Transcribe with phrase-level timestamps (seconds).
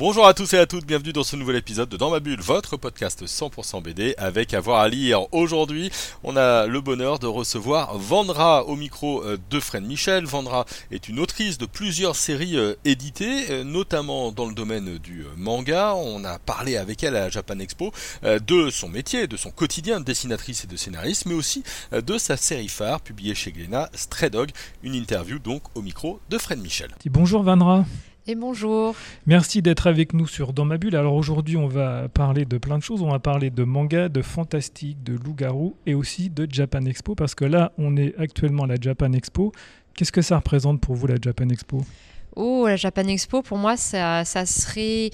[0.00, 2.40] Bonjour à tous et à toutes, bienvenue dans ce nouvel épisode de Dans ma bulle,
[2.40, 5.30] votre podcast 100% BD avec avoir à lire.
[5.30, 5.90] Aujourd'hui,
[6.24, 10.24] on a le bonheur de recevoir Vandra au micro euh, de Fred Michel.
[10.24, 15.26] Vandra est une autrice de plusieurs séries euh, éditées, euh, notamment dans le domaine du
[15.36, 15.94] manga.
[15.94, 20.06] On a parlé avec elle à Japan Expo de son métier, de son quotidien de
[20.06, 24.50] dessinatrice et de scénariste, mais aussi de sa série phare publiée chez Glénat, Stray Dog,
[24.82, 26.88] une interview donc au micro de Fred Michel.
[27.04, 27.84] Bonjour Vandra
[28.34, 28.94] bonjour.
[29.26, 30.96] Merci d'être avec nous sur Dans ma bulle.
[30.96, 33.02] Alors aujourd'hui, on va parler de plein de choses.
[33.02, 37.34] On va parler de manga, de fantastique, de loup-garou et aussi de Japan Expo parce
[37.34, 39.52] que là, on est actuellement à la Japan Expo.
[39.94, 41.82] Qu'est-ce que ça représente pour vous la Japan Expo?
[42.36, 45.10] Oh, la Japan Expo, pour moi, ça, ça serait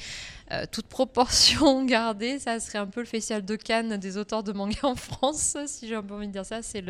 [0.52, 4.52] euh, toute proportion gardée, ça serait un peu le festival de Cannes des auteurs de
[4.52, 6.62] manga en France, si j'ai un peu envie de dire ça.
[6.62, 6.84] C'est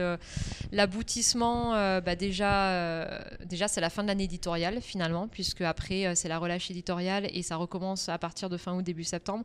[0.73, 3.09] l'aboutissement, euh, bah déjà,
[3.45, 7.43] déjà c'est la fin de l'année éditoriale finalement, puisque après c'est la relâche éditoriale et
[7.43, 9.45] ça recommence à partir de fin août, début septembre.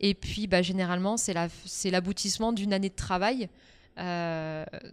[0.00, 3.48] Et puis bah, généralement c'est l'aboutissement d'une année de travail.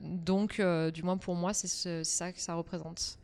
[0.02, 0.62] donc,
[0.94, 3.20] du moins pour moi, c'est ça que ça représente.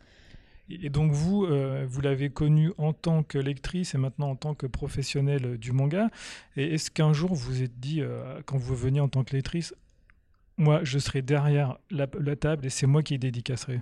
[0.70, 4.56] Et donc vous, euh, vous l'avez connue en tant que lectrice et maintenant en tant
[4.56, 6.10] que professionnelle du manga.
[6.58, 9.36] Et est-ce qu'un jour vous vous êtes dit, euh, quand vous veniez en tant que
[9.36, 9.76] lectrice,
[10.58, 13.82] moi je serai derrière la, table et c'est moi qui dédicacerai?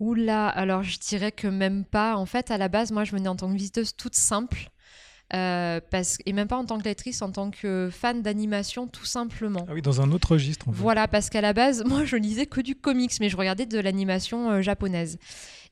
[0.00, 2.16] Oula, alors je dirais que même pas.
[2.16, 4.70] En fait, à la base, moi je venais en tant que visiteuse toute simple.
[5.34, 9.06] Euh, parce, et même pas en tant que lectrice, en tant que fan d'animation, tout
[9.06, 9.66] simplement.
[9.68, 10.68] Ah oui, dans un autre registre.
[10.68, 10.80] En fait.
[10.80, 13.78] Voilà, parce qu'à la base, moi, je lisais que du comics, mais je regardais de
[13.80, 15.18] l'animation japonaise.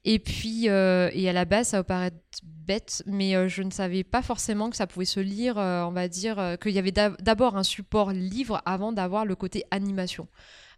[0.04, 3.70] Et puis, euh, et à la base, ça va paraître bête, mais euh, je ne
[3.70, 6.92] savais pas forcément que ça pouvait se lire, euh, on va dire, qu'il y avait
[6.92, 10.28] d'abord un support livre avant d'avoir le côté animation.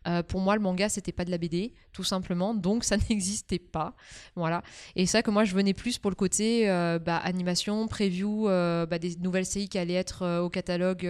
[0.06, 3.58] Euh, pour moi, le manga, c'était pas de la BD, tout simplement, donc ça n'existait
[3.58, 3.94] pas.
[4.34, 4.62] Voilà.
[4.94, 8.48] Et c'est vrai que moi, je venais plus pour le côté euh, bah, animation, preview,
[8.48, 11.08] euh, bah, des nouvelles séries qui allaient être au catalogue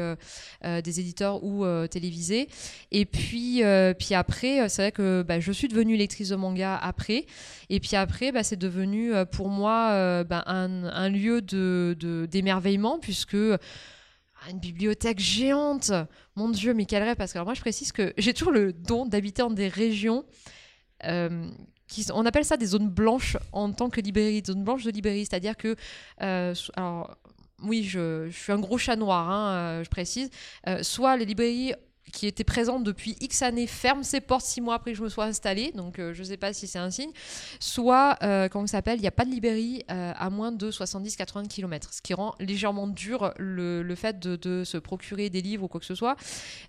[0.64, 2.48] des éditeurs ou télévisées.
[2.90, 3.62] Et puis,
[3.98, 7.26] puis après, c'est vrai que bah, je suis devenue lectrice de manga après.
[7.68, 13.36] Et puis après, c'est devenu pour moi un, lieu d'émerveillement, de, puisque
[14.50, 15.92] une bibliothèque géante.
[16.34, 19.06] Mon Dieu, mais quel rêve Parce que moi, je précise que j'ai toujours le don
[19.06, 20.24] d'habiter en des régions.
[21.04, 21.50] Euh,
[21.88, 25.26] qui, on appelle ça des zones blanches en tant que librairie, zones blanches de librairie.
[25.26, 25.76] C'est-à-dire que.
[26.22, 27.16] Euh, alors,
[27.62, 30.30] oui, je, je, suis un gros chat noir, hein, euh, je précise.
[30.82, 31.74] soit les librairies
[32.12, 35.08] qui était présente depuis X années ferme ses portes six mois après que je me
[35.08, 37.10] sois installée, donc euh, je ne sais pas si c'est un signe,
[37.60, 40.70] soit, euh, comment ça s'appelle, il n'y a pas de librairie euh, à moins de
[40.70, 45.68] 70-80 km, ce qui rend légèrement dur le, fait de, se procurer des livres ou
[45.68, 46.16] quoi que ce soit.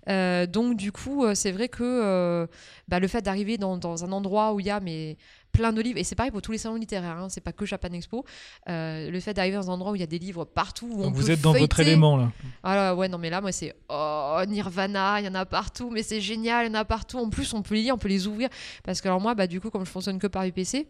[0.06, 2.48] donc du coup, c'est vrai que
[2.88, 5.16] bah, le fait d'arriver dans, dans, un endroit où il y a mais
[5.52, 5.98] plein de livres.
[5.98, 8.24] Et c'est pareil pour tous les salons littéraires, hein, c'est pas que Japan Expo.
[8.68, 10.88] Euh, le fait d'arriver dans un endroit où il y a des livres partout.
[10.90, 12.32] Où on vous êtes dans votre élément là.
[12.62, 16.02] Ah ouais, non, mais là, moi, c'est oh, Nirvana, il y en a partout, mais
[16.02, 17.18] c'est génial, il y en a partout.
[17.18, 18.48] En plus, on peut les lire, on peut les ouvrir.
[18.84, 20.86] Parce que alors, moi, bah, du coup, comme je fonctionne que par UPC,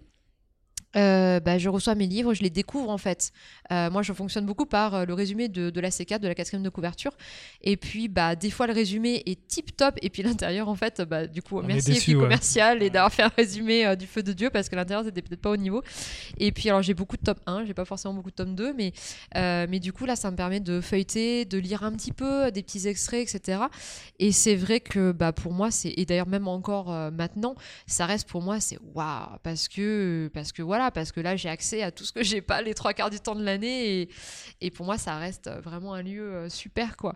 [0.96, 3.32] euh, bah, je reçois mes livres, je les découvre en fait.
[3.70, 6.34] Euh, moi, je fonctionne beaucoup par euh, le résumé de, de la C4, de la
[6.34, 7.12] quatrième de couverture.
[7.62, 9.96] Et puis, bah, des fois, le résumé est tip top.
[10.00, 13.32] Et puis, l'intérieur, en fait, bah, du coup, merci déçu, commercial et d'avoir fait un
[13.36, 15.82] résumé du feu de Dieu parce que l'intérieur, c'était peut-être pas au niveau.
[16.38, 18.72] Et puis, alors, j'ai beaucoup de tome 1, j'ai pas forcément beaucoup de tome 2,
[18.72, 18.92] mais,
[19.34, 22.62] mais du coup, là, ça me permet de feuilleter, de lire un petit peu, des
[22.62, 23.60] petits extraits, etc.
[24.18, 27.54] Et c'est vrai que bah, pour moi, c'est, et d'ailleurs, même encore maintenant,
[27.86, 31.48] ça reste pour moi, c'est waouh, parce que, parce que voilà parce que là, j'ai
[31.48, 34.00] accès à tout ce que j'ai pas les trois quarts du temps de l'année.
[34.00, 34.08] Et,
[34.60, 37.14] et, pour moi, ça reste vraiment un lieu euh, super, quoi.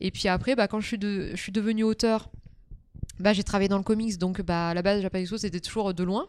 [0.00, 2.30] Et puis après, bah, quand je suis, de, je suis devenue auteur,
[3.18, 5.92] bah, j'ai travaillé dans le comics, donc bah, à la base, Japan Expo, c'était toujours
[5.92, 6.26] de loin.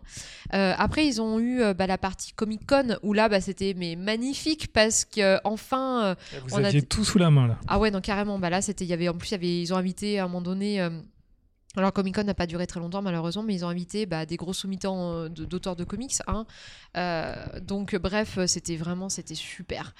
[0.53, 3.73] Euh, après, ils ont eu euh, bah, la partie Comic Con, où là, bah, c'était
[3.77, 6.15] mais magnifique, parce que enfin
[6.47, 7.57] Vous on aviez tout sous la main, là.
[7.67, 8.39] Ah ouais, non, carrément.
[8.39, 10.41] Bah, là, c'était, y avait, en plus, y avait, ils ont invité à un moment
[10.41, 10.85] donné
[11.77, 14.35] alors Comic Con n'a pas duré très longtemps malheureusement, mais ils ont invité bah, des
[14.35, 16.15] gros soumittants euh, d'auteurs de, comics.
[16.27, 16.45] Hein.
[16.97, 19.95] Euh, donc bref, c'était vraiment c'était super.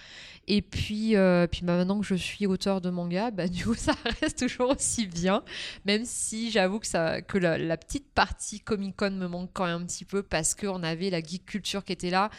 [0.47, 3.75] Et puis, euh, puis bah, maintenant que je suis auteur de manga, bah, du coup
[3.75, 5.43] ça reste toujours aussi bien,
[5.85, 9.81] même si j'avoue que, ça, que la, petite partie Comic Con me manque quand même
[9.81, 12.29] un petit peu parce qu'on avait la geek culture qui était là.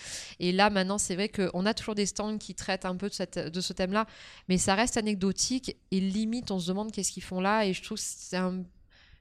[0.40, 3.48] Et là maintenant c'est vrai qu'on a toujours des stands qui traitent un peu de,
[3.48, 4.06] de ce thème-là,
[4.50, 7.82] mais ça reste anecdotique et limite on se demande qu'est-ce qu'ils font là et je
[7.82, 8.62] trouve que c'est un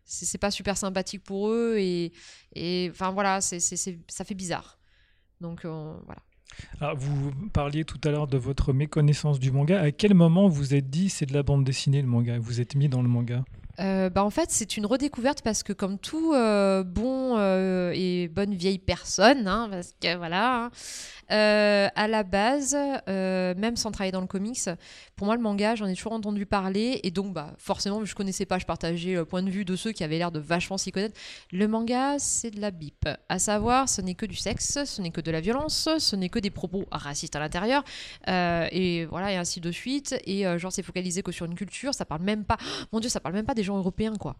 [0.05, 2.11] c'est pas super sympathique pour eux et
[2.91, 4.77] enfin voilà c'est ça fait bizarre.
[5.41, 6.21] Donc euh, voilà.
[6.79, 9.79] Alors, vous parliez tout à l'heure de votre méconnaissance du manga.
[9.81, 12.37] À quel moment vous êtes dit c'est de la bande dessinée le manga?
[12.39, 13.43] Vous êtes mis dans le manga?
[13.79, 18.27] Euh, bah, en fait, c'est une redécouverte parce que comme tout euh, bon euh, et
[18.27, 20.71] bonne vieille personne, hein, parce que voilà, hein,
[21.31, 22.75] euh, à la base,
[23.07, 24.69] euh, même sans travailler dans le comics,
[25.15, 28.45] pour moi le manga, j'en ai toujours entendu parler et donc bah forcément, je connaissais
[28.45, 30.91] pas, je partageais le point de vue de ceux qui avaient l'air de vachement s'y
[30.91, 31.19] connaître.
[31.51, 33.07] Le manga, c'est de la bip.
[33.29, 36.29] À savoir, ce n'est que du sexe, ce n'est que de la violence, ce n'est
[36.29, 37.83] que des propos racistes à l'intérieur
[38.27, 40.15] euh, et voilà et ainsi de suite.
[40.25, 42.57] Et euh, genre, c'est focalisé que sur une culture, ça parle même pas.
[42.91, 44.35] Mon Dieu, ça parle même pas des gens européens quoi.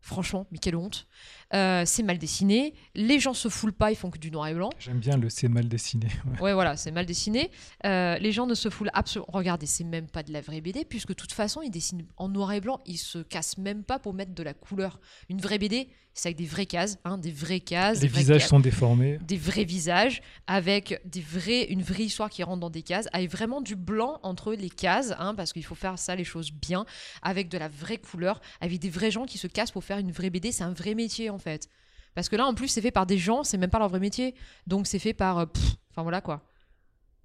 [0.00, 1.06] Franchement, mais quelle honte.
[1.54, 2.74] Euh, c'est mal dessiné.
[2.94, 4.70] Les gens se foulent pas, ils font que du noir et blanc.
[4.78, 6.08] J'aime bien le c'est mal dessiné.
[6.26, 6.40] ouais.
[6.40, 7.50] Ouais, voilà, c'est mal dessiné.
[7.84, 9.26] Euh, les gens ne se foulent absolument.
[9.32, 12.28] Regardez, c'est même pas de la vraie BD, puisque de toute façon, ils dessinent en
[12.28, 12.80] noir et blanc.
[12.86, 15.00] Ils se cassent même pas pour mettre de la couleur.
[15.28, 15.88] Une vraie BD,
[16.18, 18.00] c'est avec des vraies cases, hein, des vraies cases.
[18.02, 19.18] Les vraies visages cases sont déformés.
[19.26, 23.30] des vrais visages avec des vrais, une vraie histoire qui rentre dans des cases, avec
[23.30, 26.84] vraiment du blanc entre les cases, hein, parce qu'il faut faire ça, les choses bien,
[27.22, 30.10] avec de la vraie couleur, avec des vrais gens qui se cassent pour faire une
[30.12, 30.52] vraie BD.
[30.52, 31.68] C'est un vrai métier en fait.
[32.14, 34.00] Parce que là, en plus, c'est fait par des gens, c'est même pas leur vrai
[34.00, 34.34] métier.
[34.66, 35.38] Donc c'est fait par.
[35.38, 35.46] euh,
[35.90, 36.42] Enfin voilà quoi.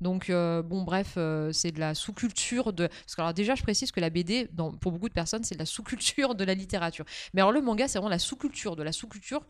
[0.01, 2.87] Donc, euh, bon, bref, euh, c'est de la sous-culture de.
[2.87, 4.49] Parce que, alors, déjà, je précise que la BD,
[4.81, 7.05] pour beaucoup de personnes, c'est de la sous-culture de la littérature.
[7.33, 9.45] Mais alors, le manga, c'est vraiment la sous-culture de la sous-culture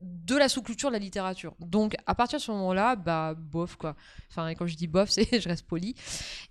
[0.00, 1.54] de la sous-culture de la littérature.
[1.58, 3.96] Donc, à partir de ce moment-là, bah, bof, quoi.
[4.30, 5.94] Enfin, quand je dis bof, c'est je reste poli.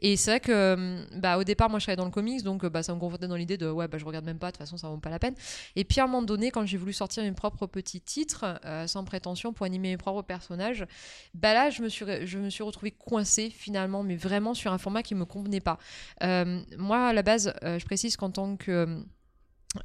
[0.02, 2.66] Et c'est vrai que, hum, bah, au départ, moi, je travaillais dans le comics, donc,
[2.66, 4.52] euh, bah, ça me confortait dans l'idée de, ouais, bah, je regarde même pas, de
[4.52, 5.36] toute façon, ça vaut pas la peine.
[5.76, 8.86] Et puis, à un moment donné, quand j'ai voulu sortir mes propres petits titres, euh,
[8.88, 10.86] sans prétention, pour animer mes propres personnages,
[11.34, 14.78] bah là, je me suis, je me suis retrouvée coincée, finalement, mais vraiment sur un
[14.78, 15.78] format qui me convenait pas.
[16.24, 19.06] Euh, moi, à la base, je précise qu'en tant que.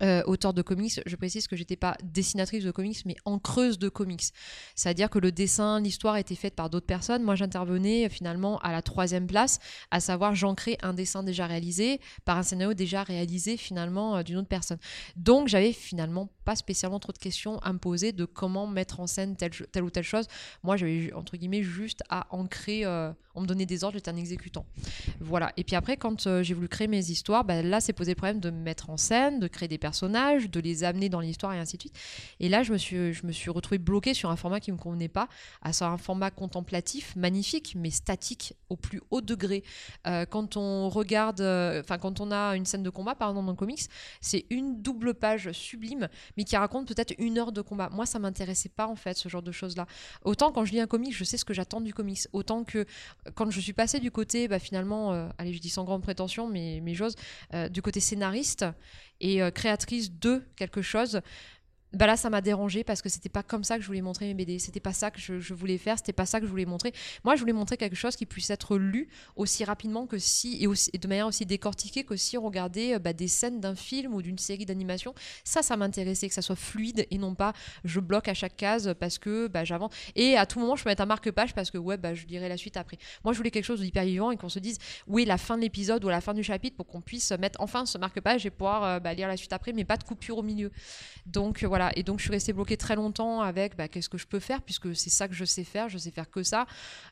[0.00, 3.88] Euh, auteur de comics, je précise que j'étais pas dessinatrice de comics, mais encreuse de
[3.88, 4.22] comics.
[4.76, 7.22] C'est-à-dire que le dessin, l'histoire était faite par d'autres personnes.
[7.22, 9.58] Moi, j'intervenais euh, finalement à la troisième place,
[9.90, 14.36] à savoir j'ancrais un dessin déjà réalisé par un scénario déjà réalisé finalement euh, d'une
[14.36, 14.78] autre personne.
[15.16, 19.06] Donc, j'avais finalement pas spécialement trop de questions à me poser de comment mettre en
[19.06, 20.26] scène telle, telle ou telle chose.
[20.62, 24.16] Moi, j'avais entre guillemets juste à ancrer, euh, on me donnait des ordres, j'étais un
[24.16, 24.66] exécutant.
[25.20, 25.52] Voilà.
[25.56, 28.16] Et puis après, quand euh, j'ai voulu créer mes histoires, bah, là, c'est posé le
[28.16, 31.52] problème de me mettre en scène, de créer des personnages, de les amener dans l'histoire
[31.52, 31.98] et ainsi de suite.
[32.40, 34.76] Et là, je me suis, je me suis retrouvée bloquée sur un format qui ne
[34.76, 35.28] me convenait pas,
[35.62, 39.62] à savoir un format contemplatif, magnifique, mais statique au plus haut degré.
[40.06, 43.46] Euh, quand on regarde, euh, enfin, quand on a une scène de combat, par exemple,
[43.46, 43.82] dans le comics,
[44.20, 47.88] c'est une double page sublime, mais qui raconte peut-être une heure de combat.
[47.90, 49.86] Moi, ça m'intéressait pas, en fait, ce genre de choses-là.
[50.24, 52.20] Autant quand je lis un comics, je sais ce que j'attends du comics.
[52.32, 52.86] Autant que
[53.34, 56.48] quand je suis passée du côté, bah, finalement, euh, allez, je dis sans grande prétention,
[56.48, 57.16] mais, mais j'ose,
[57.54, 58.64] euh, du côté scénariste
[59.20, 61.20] et euh, créatrice de quelque chose,
[61.92, 64.26] bah là ça m'a dérangé parce que c'était pas comme ça que je voulais montrer
[64.26, 66.64] mes BD c'était pas ça que je, voulais faire c'était pas ça que je voulais
[66.64, 66.92] montrer.
[67.24, 70.98] Moi je voulais montrer quelque chose qui puisse être lu aussi rapidement que si et,
[70.98, 74.22] de manière aussi décortiquée que si on regardait euh, bah, des scènes d'un film ou
[74.22, 75.14] d'une série d'animation.
[75.44, 77.52] Ça ça m'intéressait que ça soit fluide et non pas
[77.84, 79.92] je bloque à chaque case parce que bah, j'avance.
[80.16, 82.48] Et à tout moment je peux mettre un marque-page parce que ouais bah, je lirai
[82.48, 82.98] la suite après.
[83.24, 85.62] Moi je voulais quelque chose d'hyper vivant et qu'on se dise oui la fin de
[85.62, 88.84] l'épisode ou la fin du chapitre pour qu'on puisse mettre enfin ce marque-page et pouvoir
[88.84, 90.70] euh, bah, lire la suite après mais pas de coupure au milieu.
[91.26, 94.26] Donc euh, et donc je suis restée bloquée très longtemps avec bah, qu'est-ce que je
[94.26, 96.66] peux faire, puisque c'est ça que je sais faire, je sais faire que ça.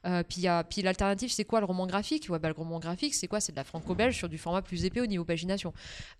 [0.07, 2.27] Euh, puis puis l'alternative, c'est quoi le roman graphique?
[2.29, 3.41] Ouais, bah, Le roman graphique, c'est quoi?
[3.41, 5.73] C'est de la franco-belge sur du format plus épais au niveau pagination.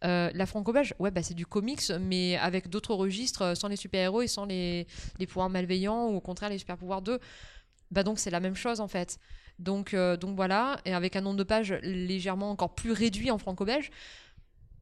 [0.05, 3.77] Euh, la franco-belge, ouais, bah, c'est du comics, mais avec d'autres registres, euh, sans les
[3.77, 4.87] super-héros et sans les,
[5.19, 7.19] les pouvoirs malveillants, ou au contraire les super-pouvoirs d'eux.
[7.91, 9.19] Bah, donc c'est la même chose en fait.
[9.59, 13.39] Donc, euh, donc voilà, et avec un nombre de pages légèrement encore plus réduit en
[13.39, 13.91] franco-belge,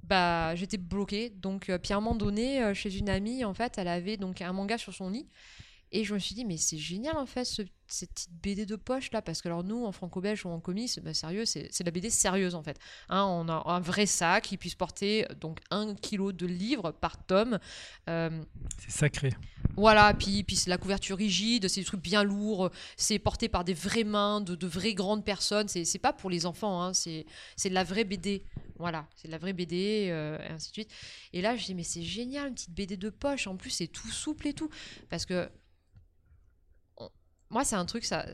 [0.02, 1.30] bah j'étais bloquée.
[1.30, 2.00] Donc, euh, puis à
[2.62, 5.28] euh, chez une amie, en fait, elle avait donc un manga sur son lit.
[5.92, 8.76] Et je me suis dit, mais c'est génial en fait, ce- cette petite BD de
[8.76, 11.84] poche là, parce que alors nous, en franco-belge ou en comics, bah, sérieux, c'est de
[11.84, 12.78] la BD sérieuse en fait.
[13.08, 17.24] Hein, on a un vrai sac qui puisse porter donc un kilo de livres par
[17.24, 17.58] tome.
[18.08, 18.42] Euh,
[18.78, 19.32] C'est sacré.
[19.76, 23.64] voilà, puis, puis c'est la couverture rigide, c'est des trucs bien lourds, c'est porté par
[23.64, 27.24] des vraies mains, de, de vraies grandes personnes, c'est pas pour les enfants, hein, c'est
[27.64, 28.44] de la vraie BD.
[28.78, 30.90] Voilà, c'est de la vraie BD, euh, et ainsi de suite.
[31.32, 33.88] Et là, je dis, mais c'est génial, une petite BD de poche, en plus, c'est
[33.88, 34.70] tout souple et tout.
[35.10, 35.48] Parce que,
[37.50, 38.26] moi, c'est un truc, ça.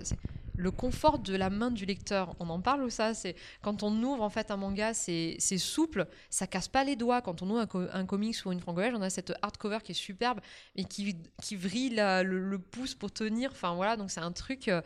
[0.56, 3.92] Le confort de la main du lecteur, on en parle ou ça C'est quand on
[4.04, 7.23] ouvre en fait un manga, c'est souple, ça casse pas les doigts.
[7.23, 9.92] Quand on ouvre un, co- un comics ou une franco on a cette hardcover qui
[9.92, 10.38] est superbe
[10.76, 13.50] et qui, qui vrille le pouce pour tenir.
[13.50, 14.68] Enfin voilà, donc c'est un truc.
[14.68, 14.80] euh,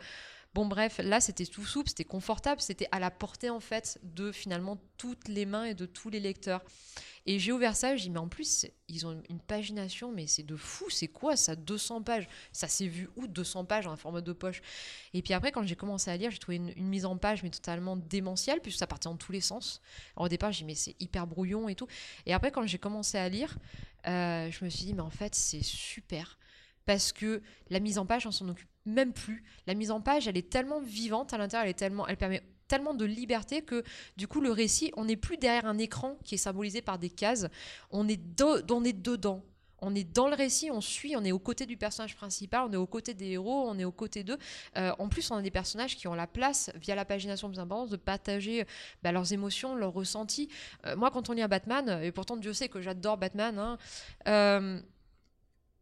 [0.55, 4.31] Bon, bref, là, c'était tout souple, c'était confortable, c'était à la portée, en fait, de
[4.31, 6.63] finalement toutes les mains et de tous les lecteurs.
[7.27, 10.41] Et j'ai ouvert ça, j'ai dit, mais en plus, ils ont une pagination, mais c'est
[10.41, 12.27] de fou, c'est quoi ça 200 pages?
[12.51, 14.63] Ça s'est vu où 200 pages en format de poche?
[15.13, 17.51] Et puis après, quand j'ai commencé à lire, j'ai trouvé une, mise en page, mais
[17.51, 19.81] totalement démentielle, puisque ça partait en tous les sens.
[20.15, 21.87] Alors, au départ, j'ai dit, mais c'est hyper brouillon et tout.
[22.25, 23.55] Et après, quand j'ai commencé à lire,
[24.07, 26.39] euh, je me suis dit, mais en fait, c'est super.
[26.87, 29.43] Parce que la mise en page, on s'en occupe même plus.
[29.67, 32.43] La mise en page, elle est tellement vivante à l'intérieur, elle est tellement, elle permet
[32.67, 33.83] tellement de liberté que
[34.15, 37.09] du coup le récit, on n'est plus derrière un écran qui est symbolisé par des
[37.09, 37.47] cases,
[37.91, 39.43] on est, on est dedans.
[39.81, 42.73] On est dans le récit, on suit, on est aux côtés du personnage principal, on
[42.73, 44.37] est aux côtés des héros, on est aux côtés d'eux.
[44.77, 47.59] Euh, en plus, on a des personnages qui ont la place, via la pagination plus
[47.59, 48.65] importante, de partager
[49.03, 50.49] bah, leurs émotions, leurs ressentis.
[50.85, 53.77] Euh, moi, quand on lit un Batman, et pourtant Dieu sait que j'adore Batman, hein,
[54.27, 54.81] euh,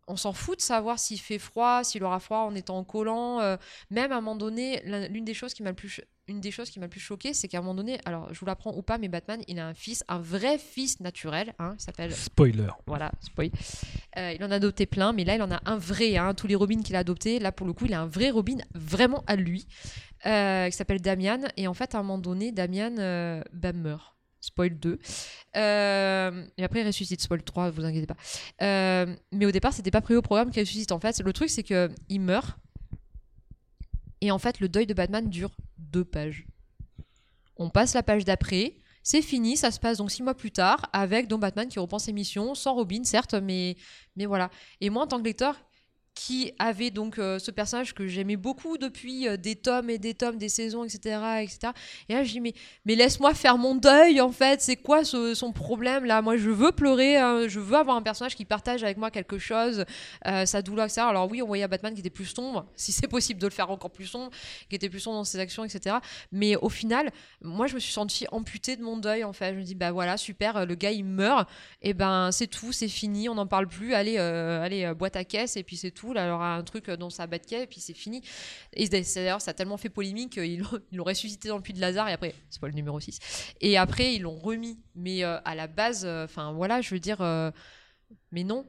[0.08, 3.40] on s'en fout de savoir s'il fait froid, s'il aura froid en étant en collant.
[3.42, 3.58] Euh,
[3.92, 6.70] même à un moment donné, l'une des choses qui m'a le plus une des choses
[6.70, 8.82] qui m'a le plus choqué, c'est qu'à un moment donné, alors je vous l'apprends ou
[8.82, 12.14] pas, mais Batman, il a un fils, un vrai fils naturel, hein, il s'appelle.
[12.14, 12.68] Spoiler.
[12.86, 13.50] Voilà, spoil.
[14.18, 16.18] Euh, il en a adopté plein, mais là, il en a un vrai.
[16.18, 18.30] Hein, tous les Robins qu'il a adoptés, là, pour le coup, il a un vrai
[18.30, 19.68] Robin vraiment à lui,
[20.26, 21.44] euh, qui s'appelle Damian.
[21.56, 24.17] Et en fait, à un moment donné, Damian bah, meurt
[24.48, 25.00] spoil 2.
[25.56, 28.18] Euh, et après, il ressuscite, spoil 3, vous inquiétez pas.
[28.62, 30.92] Euh, mais au départ, c'était pas prévu au programme qu'il ressuscite.
[30.92, 32.58] En fait, le truc, c'est qu'il meurt.
[34.22, 36.48] Et en fait, le deuil de Batman dure deux pages.
[37.58, 38.78] On passe la page d'après.
[39.04, 41.98] C'est fini, ça se passe donc six mois plus tard avec Don Batman qui reprend
[41.98, 43.78] ses missions, sans Robin certes, mais,
[44.18, 44.50] mais voilà.
[44.82, 45.56] Et moi en tant que lecteur,
[46.18, 50.16] qui avait donc euh, ce personnage que j'aimais beaucoup depuis euh, des tomes et des
[50.16, 51.44] tomes, des saisons, etc.
[51.44, 51.74] etc.
[52.10, 52.56] Et là, je dis, mais,
[52.86, 54.60] laisse-moi faire mon deuil, en fait.
[54.60, 56.24] C'est quoi son problème, là?
[56.24, 57.48] Moi, je veux pleurer, hein.
[57.48, 59.86] je veux avoir un personnage qui partage avec moi quelque chose,
[60.26, 61.02] euh, sa douleur, etc.
[61.02, 63.70] Alors oui, on voyait Batman qui était plus sombre, si c'est possible de le faire
[63.70, 64.32] encore plus sombre,
[64.70, 65.98] qui était plus sombre dans ses actions, etc.
[66.32, 67.12] Mais au final,
[67.44, 69.54] moi, je me suis sentie amputée de mon deuil, en fait.
[69.54, 71.48] Je me dis, bah voilà, super, le gars, il meurt,
[71.84, 75.58] et ben c'est tout, c'est fini, on n'en parle plus, allez, allez boîte à caisse,
[75.58, 78.22] et puis c'est tout elle aura un truc dans sa quai et puis c'est fini.
[78.74, 82.10] Et d'ailleurs, ça a tellement fait polémique qu'ils l'ont ressuscité dans le puits de Lazare,
[82.10, 83.20] et après, c'est pas le numéro 6.
[83.62, 84.80] Et après, ils l'ont remis.
[84.96, 87.52] Mais euh, à la base, euh, enfin voilà, je veux dire, euh,
[88.32, 88.66] mais non,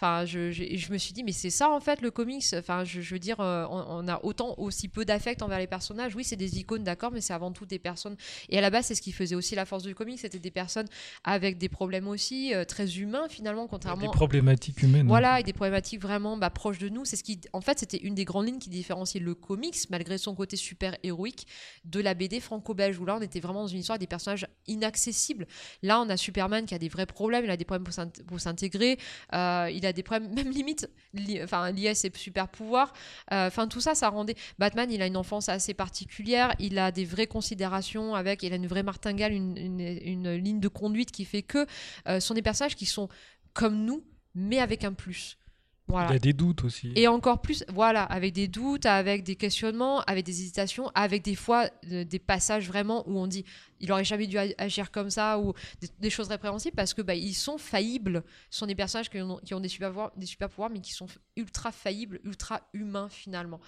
[0.00, 2.44] Enfin, je, je, me suis dit, mais c'est ça en fait le comics.
[2.54, 6.14] Enfin, je, veux dire, euh, on, a autant aussi peu d'affect envers les personnages.
[6.14, 8.16] Oui, c'est des icônes, d'accord, mais c'est avant tout des personnes.
[8.48, 10.20] Et à la base, c'est ce qui faisait aussi la force du comics.
[10.20, 10.86] C'était des personnes
[11.24, 14.06] avec des problèmes aussi euh, très humains finalement, contrairement.
[14.06, 15.06] Des problématiques humaines.
[15.06, 15.08] Hein.
[15.08, 17.04] Voilà, et des problématiques vraiment bah, proches de nous.
[17.04, 20.16] C'est ce qui, en fait, c'était une des grandes lignes qui différenciait le comics, malgré
[20.16, 21.48] son côté super héroïque,
[21.84, 25.48] de la BD franco-belge où là, on était vraiment dans une histoire des personnages inaccessibles.
[25.82, 27.44] Là, on a Superman qui a des vrais problèmes.
[27.44, 27.88] Il a des problèmes
[28.28, 28.96] pour s'intégrer.
[29.34, 30.88] Euh, il a des problèmes, même limite,
[31.42, 32.92] enfin, liés à ses super pouvoirs.
[33.32, 34.36] Euh, enfin, tout ça, ça rendait.
[34.58, 38.56] Batman, il a une enfance assez particulière, il a des vraies considérations avec, il a
[38.56, 41.66] une vraie martingale, une, une, ligne de conduite qui fait que
[42.06, 43.08] euh, ce sont des personnages qui sont
[43.52, 44.04] comme nous,
[44.34, 45.38] mais avec un plus.
[45.90, 46.92] Il y a des doutes aussi.
[46.96, 51.34] Et encore plus, voilà, avec des doutes, avec des questionnements, avec des hésitations, avec des
[51.34, 53.44] fois euh, des passages vraiment où on dit
[53.80, 55.54] il aurait jamais dû agir comme ça ou
[56.00, 58.24] des, choses répréhensibles parce que bah, ils sont faillibles.
[58.50, 60.80] Ce sont des personnages qui ont, qui ont des, super pouvoirs, des super pouvoirs, mais
[60.80, 63.60] qui sont ultra faillibles, ultra humains finalement.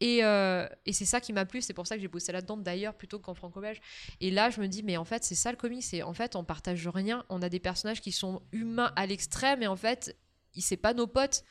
[0.00, 2.56] Et, euh, et c'est ça qui m'a plu, c'est pour ça que j'ai bossé là-dedans
[2.56, 3.80] d'ailleurs plutôt qu'en franco-belge.
[4.20, 6.36] Et là, je me dis, mais en fait, c'est ça le comics, c'est en fait,
[6.36, 10.16] on partage rien, on a des personnages qui sont humains à l'extrême et en fait,
[10.56, 11.44] c'est pas nos potes.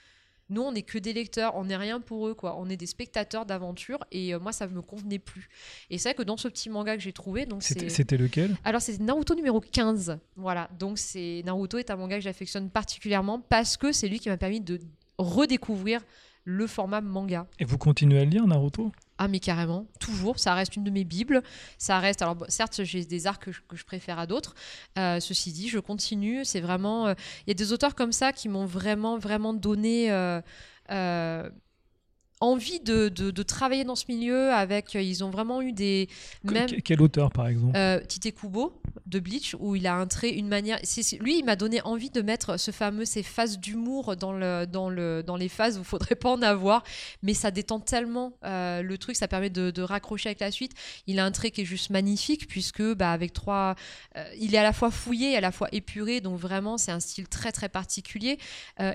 [0.49, 2.57] Nous, on n'est que des lecteurs, on n'est rien pour eux, quoi.
[2.57, 5.49] On est des spectateurs d'aventure et euh, moi, ça me convenait plus.
[5.89, 8.55] Et c'est vrai que dans ce petit manga que j'ai trouvé, donc c'était lequel?
[8.63, 10.69] Alors c'est Naruto numéro 15, voilà.
[10.79, 14.37] Donc c'est Naruto est un manga que j'affectionne particulièrement parce que c'est lui qui m'a
[14.37, 14.79] permis de
[15.17, 16.01] redécouvrir
[16.45, 17.45] le format manga.
[17.59, 18.93] Et vous continuez à lire Naruto?
[19.17, 21.41] Ah mais carrément, toujours, ça reste une de mes bibles.
[21.77, 24.53] Ça reste, alors certes j'ai des arcs que je, préfère à d'autres.
[24.97, 26.45] Euh, ceci dit, je continue.
[26.45, 27.13] C'est vraiment, euh,
[27.45, 31.49] il y a des auteurs comme ça qui m'ont vraiment vraiment donné euh,
[32.39, 36.07] envie de, de, travailler dans ce milieu avec ils ont vraiment eu des
[36.43, 37.77] même quel auteur par exemple?
[38.07, 40.79] Tite Kubo de Bleach où il a un trait une manière
[41.19, 44.89] lui il m'a donné envie de mettre ce fameux ces phases d'humour dans le dans
[44.89, 46.83] le dans les phases où il faudrait pas en avoir.
[47.23, 50.73] Mais ça détend tellement euh, le truc ça permet de, raccrocher avec la suite.
[51.05, 53.75] Il a un trait qui est juste magnifique puisque bah avec trois
[54.17, 56.99] euh, il est à la fois fouillé à la fois épuré donc vraiment c'est un
[56.99, 58.37] style très très particulier.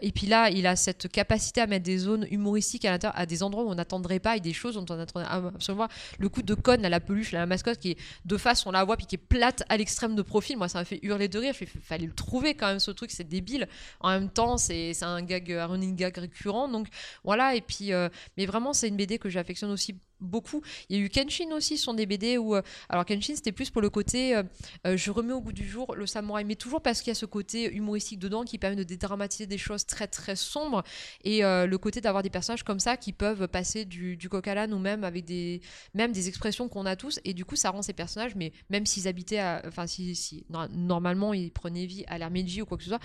[0.03, 3.27] Et puis là il a cette capacité à mettre des zones humoristiques à l'intérieur à
[3.27, 5.89] des endroits où on n'attendrait pas et des choses dont on attendrait absolument
[6.19, 8.71] le coup de conne à la peluche à la mascotte qui est de face on
[8.71, 9.77] la voit puis qui est plate à
[10.09, 10.57] de profil.
[10.57, 11.55] Moi ça m'a fait hurler de rire.
[11.61, 13.69] Il fallait le trouver quand même ce truc c'est débile.
[14.01, 16.69] En même temps c'est un gag un running gag récurrent.
[16.69, 16.89] Donc
[17.25, 17.55] voilà.
[17.55, 20.63] Et puis euh, mais vraiment c'est une BD que j'affectionne aussi beaucoup.
[20.89, 22.55] Il y a eu Kenshin aussi, ce sont des BD où.
[22.57, 24.43] euh, alors, Kenshin, c'était plus pour le côté euh,
[24.87, 27.15] euh, je remets au goût du jour le samouraï, mais toujours parce qu'il y a
[27.15, 30.83] ce côté humoristique dedans qui permet de dédramatiser des choses très très sombres
[31.25, 34.55] et le côté d'avoir des personnages comme ça qui peuvent passer du, du coq à
[34.55, 35.61] l'âne ou même avec des,
[35.95, 38.87] même des expressions qu'on a tous et du coup, ça rend ces personnages, mais même
[38.87, 39.63] s'ils habitaient à.
[39.67, 43.01] Enfin, si, si no- normalement ils prenaient vie à Meiji ou quoi que ce soit,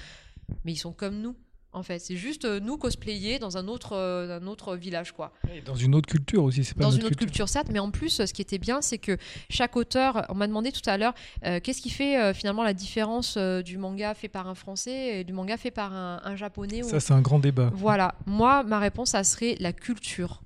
[0.66, 1.36] mais ils sont comme nous.
[1.78, 5.32] En fait, c'est juste euh, nous cosplayés dans un autre, euh, un autre village, quoi
[5.54, 7.92] Et Dans une autre culture aussi, c'est pas dans une autre culture, certes, mais en
[7.92, 9.18] plus, ce qui était bien, c'est que
[9.50, 11.14] chaque auteur, on m'a demandé tout à l'heure,
[11.46, 15.24] euh, qu'est-ce qui fait euh, finalement la différence du manga fait par un français et
[15.24, 17.72] du manga fait par un, un japonais ou- Ça, c'est un grand débat.
[17.74, 20.42] Voilà, moi, ma réponse, ça serait la culture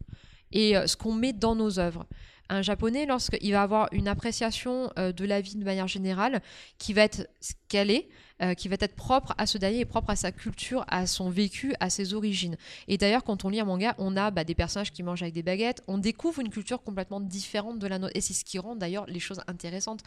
[0.52, 2.06] et ce qu'on met dans nos œuvres.
[2.52, 6.42] Un japonais, lorsqu'il va avoir une appréciation euh, de la vie de manière générale,
[6.78, 7.26] qui va être
[7.74, 8.10] est,
[8.42, 11.30] euh, qui va être propre à ce dernier et propre à sa culture, à son
[11.30, 12.58] vécu, à ses origines.
[12.90, 15.34] Et d'ailleurs, quand on lit un manga, on a bah, des personnages qui mangent avec
[15.34, 18.12] des baguettes, on découvre une culture complètement différente de la nôtre.
[18.16, 20.02] Et c'est ce qui rend d'ailleurs les choses intéressantes.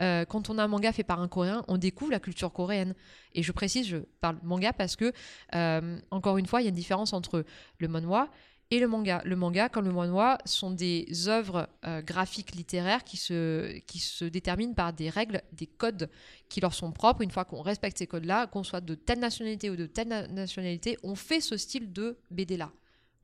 [0.00, 2.94] Euh, quand on a un manga fait par un coréen, on découvre la culture coréenne.
[3.34, 5.12] Et je précise, je parle manga parce que,
[5.54, 7.44] euh, encore une fois, il y a une différence entre
[7.78, 8.30] le manhwa
[8.74, 9.22] et le manga.
[9.24, 14.92] Le manga, comme le manhwa, sont des œuvres euh, graphiques littéraires qui se, déterminent par
[14.92, 16.10] des règles, des codes
[16.48, 17.22] qui leur sont propres.
[17.22, 20.26] Une fois qu'on respecte ces codes-là, qu'on soit de telle nationalité ou de telle na-
[20.26, 22.72] nationalité, on fait ce style de BD-là.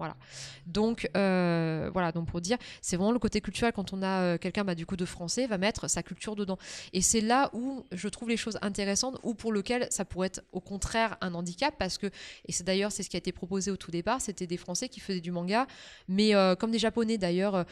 [0.01, 0.17] Voilà.
[0.65, 4.39] Donc, euh, voilà, donc pour dire, c'est vraiment le côté culturel quand on a euh,
[4.39, 6.57] quelqu'un bah, du coup de français, va mettre sa culture dedans.
[6.95, 10.43] Et c'est là où je trouve les choses intéressantes, ou pour lequel ça pourrait être
[10.53, 12.07] au contraire un handicap, parce que,
[12.47, 14.89] et c'est d'ailleurs c'est ce qui a été proposé au tout départ, c'était des Français
[14.89, 15.67] qui faisaient du manga,
[16.09, 17.67] mais euh, comme des Japonais d'ailleurs,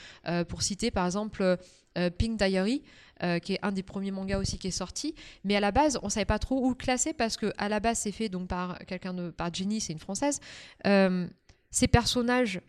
[0.48, 1.56] pour citer par exemple
[2.18, 2.82] Pink Diary,
[3.42, 5.14] qui est un des premiers mangas aussi qui est sorti.
[5.44, 7.80] Mais à la base, on savait pas trop où le classer parce que à la
[7.80, 10.40] base, c'est fait donc par quelqu'un de par Jenny, c'est une française.
[11.78, 12.60] Ces personnages,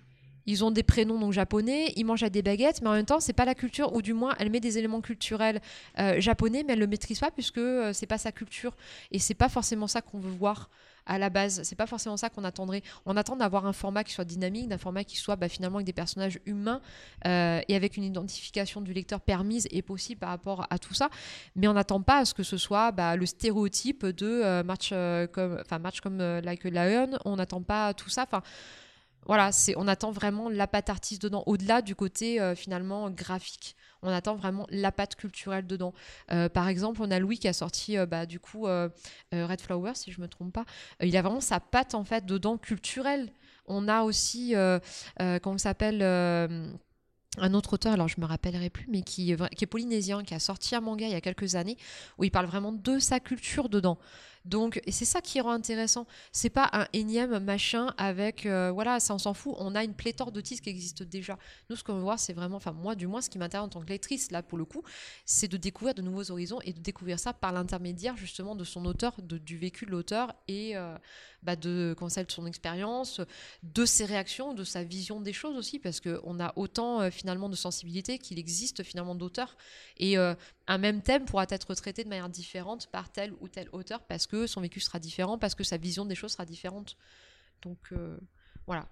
[0.46, 3.20] ils ont des prénoms donc japonais, ils mangent à des baguettes, mais en même temps,
[3.20, 5.62] c'est pas la culture, ou du moins, elle met des éléments culturels
[5.98, 8.76] euh, japonais, mais elle le maîtrise pas puisque euh, c'est pas sa culture
[9.12, 10.70] et c'est pas forcément ça qu'on veut voir
[11.10, 11.62] à la base.
[11.64, 12.84] C'est pas forcément ça qu'on attendrait.
[13.06, 15.88] On attend d'avoir un format qui soit dynamique, d'un format qui soit bah, finalement avec
[15.88, 16.82] des personnages humains
[17.26, 21.10] euh, et avec une identification du lecteur permise et possible par rapport à tout ça.
[21.56, 24.92] Mais on n'attend pas à ce que ce soit bah, le stéréotype de euh, match
[24.94, 27.18] euh, comme, match comme euh, Like a Lion.
[27.26, 28.24] On n'attend pas tout ça.
[28.24, 28.44] Enfin,
[29.26, 33.76] voilà, c'est, on attend vraiment la patte artiste dedans, au-delà du côté euh, finalement graphique.
[34.02, 35.94] On attend vraiment la patte culturelle dedans.
[36.32, 39.92] Euh, par exemple, on a Louis qui a sorti euh, bah, du coup Red Flower,
[39.96, 40.66] si je me trompe pas.
[41.02, 43.30] Il a vraiment sa patte en fait dedans culturelle.
[43.68, 44.56] On a aussi,
[45.44, 50.24] comment s'appelle un autre auteur, alors je me rappellerai plus, mais qui, qui est polynésien,
[50.24, 51.78] qui a sorti un manga il y a quelques années
[52.18, 54.00] où il parle vraiment de sa culture dedans.
[54.46, 56.08] Donc, et c'est ça qui rend intéressant.
[56.32, 59.54] C'est pas un énième machin avec, euh, voilà, ça on s'en fout.
[59.58, 61.38] On a une pléthore de titres qui existent déjà.
[61.70, 63.70] Nous, ce qu'on veut voir, c'est vraiment, enfin moi, du moins, ce qui m'intéresse en
[63.70, 64.84] tant que lectrice, là pour le coup,
[65.26, 68.86] c'est de découvrir de nouveaux horizons et de découvrir ça par l'intermédiaire justement de son
[68.86, 70.96] auteur, de- du vécu de l'auteur et euh,
[71.44, 73.22] bah, de ça, de son expérience,
[73.64, 77.50] de ses réactions, de sa vision des choses aussi, parce qu'on a autant euh, finalement
[77.50, 79.58] de sensibilité qu'il existe finalement d'auteurs.
[79.98, 80.18] Et
[80.70, 84.28] un même thème pourra être traité de manière différente par tel ou tel auteur, parce
[84.28, 86.96] que son vécu sera différent, parce que sa vision des choses sera différente.
[87.64, 88.20] Donc euh,
[88.68, 88.88] voilà.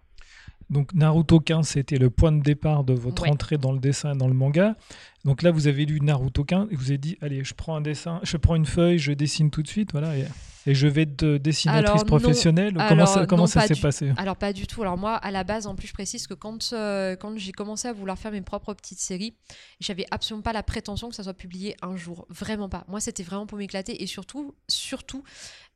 [0.69, 3.29] Donc Naruto 15, c'était le point de départ de votre Ouais.
[3.29, 4.75] entrée dans le dessin et dans le manga.
[5.23, 7.81] Donc là, vous avez lu Naruto 15 et vous avez dit, allez, je prends un
[7.81, 10.25] dessin, je prends une feuille, je dessine tout de suite, voilà, et,
[10.65, 12.05] et je vais être dessinatrice Alors, non.
[12.05, 12.73] professionnelle.
[12.73, 14.11] comment Alors, ça, comment non, ça pas s'est du- passé?
[14.17, 14.81] Alors pas du tout.
[14.81, 17.87] Alors moi, à la base, en plus, je précise que quand, euh, quand j'ai commencé
[17.87, 19.33] à vouloir faire mes propres petites séries,
[19.79, 22.25] j'avais absolument pas la prétention que ça soit publié un jour.
[22.29, 22.83] Vraiment pas.
[22.89, 25.23] Moi, c'était vraiment pour m'éclater et surtout, surtout,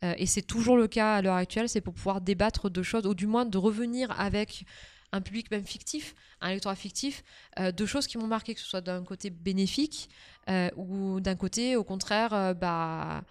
[0.03, 3.05] euh, et c'est toujours le cas à l'heure actuelle, c'est pour pouvoir débattre de choses,
[3.05, 4.65] ou du moins de revenir avec
[5.11, 7.23] un public même fictif, un lectorat fictif,
[7.59, 10.09] euh, de choses qui m'ont marqué, que ce soit d'un côté bénéfique
[10.49, 13.23] euh, ou d'un côté, au contraire, euh, bah,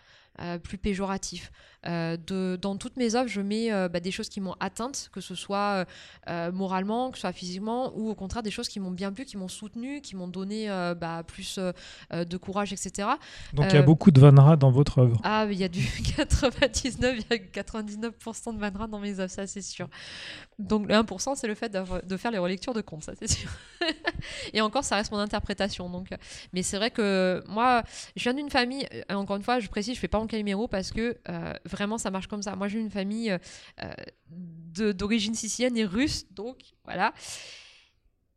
[0.62, 1.52] plus péjoratif.
[1.86, 5.08] Euh, de, dans toutes mes œuvres, je mets euh, bah, des choses qui m'ont atteinte,
[5.12, 5.86] que ce soit
[6.28, 9.24] euh, moralement, que ce soit physiquement, ou au contraire des choses qui m'ont bien plu,
[9.24, 10.68] qui m'ont soutenu, qui m'ont donné
[11.00, 11.58] bah, plus
[12.10, 13.08] de courage, etc.
[13.52, 15.20] Donc il y a beaucoup de Vanra dans votre œuvre.
[15.24, 19.88] Ah, il y a du 99,99% de manra dans mes œuvres, ça c'est sûr.
[20.58, 23.50] Donc le 1%, c'est le fait de faire les relectures de comptes, ça c'est sûr.
[24.52, 25.88] Et encore, ça reste mon interprétation.
[25.88, 26.08] Donc,
[26.52, 27.82] mais c'est vrai que moi,
[28.16, 30.92] je viens d'une famille, encore une fois, je précise, je fais pas mon Calimero parce
[30.92, 32.56] que euh, vraiment ça marche comme ça.
[32.56, 33.38] Moi, j'ai une famille euh,
[34.78, 37.12] euh, d'origine sicilienne et russe, donc voilà.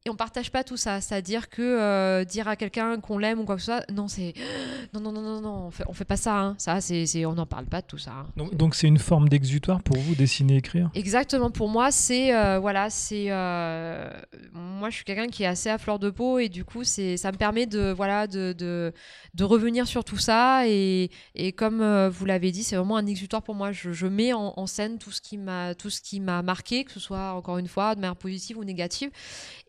[0.05, 0.99] Et on partage pas tout ça.
[0.99, 4.33] C'est-à-dire que euh, dire à quelqu'un qu'on l'aime ou quoi que ce soit, non, c'est
[4.93, 6.37] non, non, non, non, non, on fait, on fait pas ça.
[6.39, 6.55] hein.
[6.57, 8.11] Ça, c'est, on n'en parle pas de tout ça.
[8.11, 8.47] hein.
[8.51, 10.89] Donc c'est une forme d'exutoire pour vous, dessiner, écrire?
[10.93, 14.09] Exactement, pour moi, c'est euh, voilà, c'est euh,
[14.51, 17.15] moi, je suis quelqu'un qui est assez à fleur de peau et du coup, c'est
[17.15, 18.91] ça me permet de voilà de, de,
[19.33, 23.41] de revenir sur tout ça et, et comme vous l'avez dit, c'est vraiment un exutoire
[23.41, 23.71] pour moi.
[23.71, 26.83] Je, je mets en, en scène tout ce qui m'a tout ce qui m'a marqué,
[26.83, 29.09] que ce soit encore une fois de manière positive ou négative.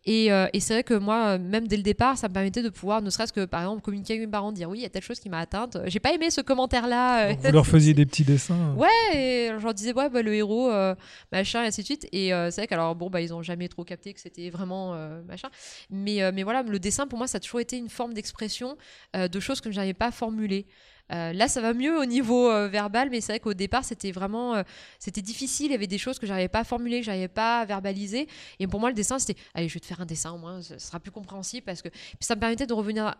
[0.06, 2.62] Et, euh, et c'est vrai que moi, euh, même dès le départ, ça me permettait
[2.62, 4.86] de pouvoir, ne serait-ce que par exemple, communiquer avec mes parents, dire oui, il y
[4.86, 5.78] a telle chose qui m'a atteinte.
[5.86, 7.32] J'ai pas aimé ce commentaire-là.
[7.32, 10.70] Vous leur faisiez des petits dessins Ouais, et je leur disais, ouais, bah, le héros,
[10.70, 10.94] euh,
[11.32, 12.06] machin, et ainsi de suite.
[12.12, 14.94] Et euh, c'est vrai qu'alors, bon, bah, ils ont jamais trop capté que c'était vraiment
[15.26, 15.48] machin.
[15.90, 18.76] Mais, mais voilà, le dessin, pour moi, ça a toujours été une forme d'expression
[19.14, 20.66] de choses que je n'arrivais pas à formuler.
[21.12, 24.12] Euh, là, ça va mieux au niveau euh, verbal, mais c'est vrai qu'au départ, c'était
[24.12, 24.62] vraiment, euh,
[24.98, 25.66] c'était difficile.
[25.66, 28.26] Il y avait des choses que j'arrivais pas à formuler, que j'arrivais pas à verbaliser.
[28.58, 30.62] Et pour moi, le dessin, c'était, allez, je vais te faire un dessin au moins,
[30.62, 33.14] ce sera plus compréhensible parce que puis ça me permettait de revenir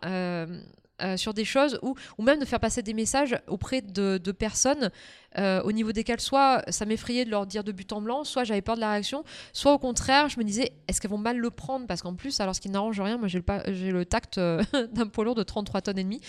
[1.01, 4.31] euh, sur des choses ou, ou même de faire passer des messages auprès de, de
[4.31, 4.91] personnes
[5.37, 8.45] euh, au niveau desquelles soit ça m'effrayait de leur dire de but en blanc, soit
[8.45, 11.37] j'avais peur de la réaction, soit au contraire, je me disais, est-ce qu'elles vont mal
[11.37, 11.85] le prendre?
[11.85, 15.07] Parce qu'en plus, alors ce qui n'arrange rien, moi j'ai le, le tact euh, d'un
[15.07, 16.21] poids lourd de 33 tonnes et demi.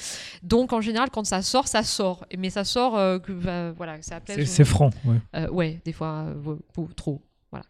[0.43, 2.27] Donc en général, quand ça sort, ça sort.
[2.37, 5.49] Mais ça sort, que, bah, voilà, ça C'est franc, ouais.
[5.49, 6.27] ouais, des fois,
[6.97, 7.23] trop.
[7.53, 7.65] Voilà.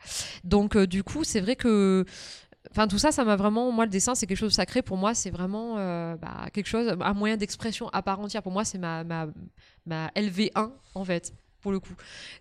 [0.44, 2.06] Donc, du coup, c'est vrai que.
[2.70, 3.70] Enfin, tout ça, ça m'a vraiment.
[3.72, 4.82] Moi, le dessin, c'est quelque chose de sacré.
[4.82, 8.42] Pour moi, c'est vraiment euh, bah, quelque chose, un moyen d'expression à part entière.
[8.42, 9.26] Pour moi, c'est ma, ma,
[9.86, 11.94] ma LV1, en fait, pour le coup.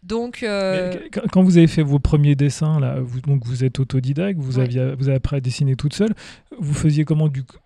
[0.03, 0.43] Donc.
[0.43, 0.91] euh,
[1.31, 4.63] Quand vous avez fait vos premiers dessins, là, vous, donc vous êtes autodidacte, vous, Ouais.
[4.63, 6.13] aviez, vous avez appris à dessiner toute seule.
[6.59, 7.57] Vous faisiez comment du coup?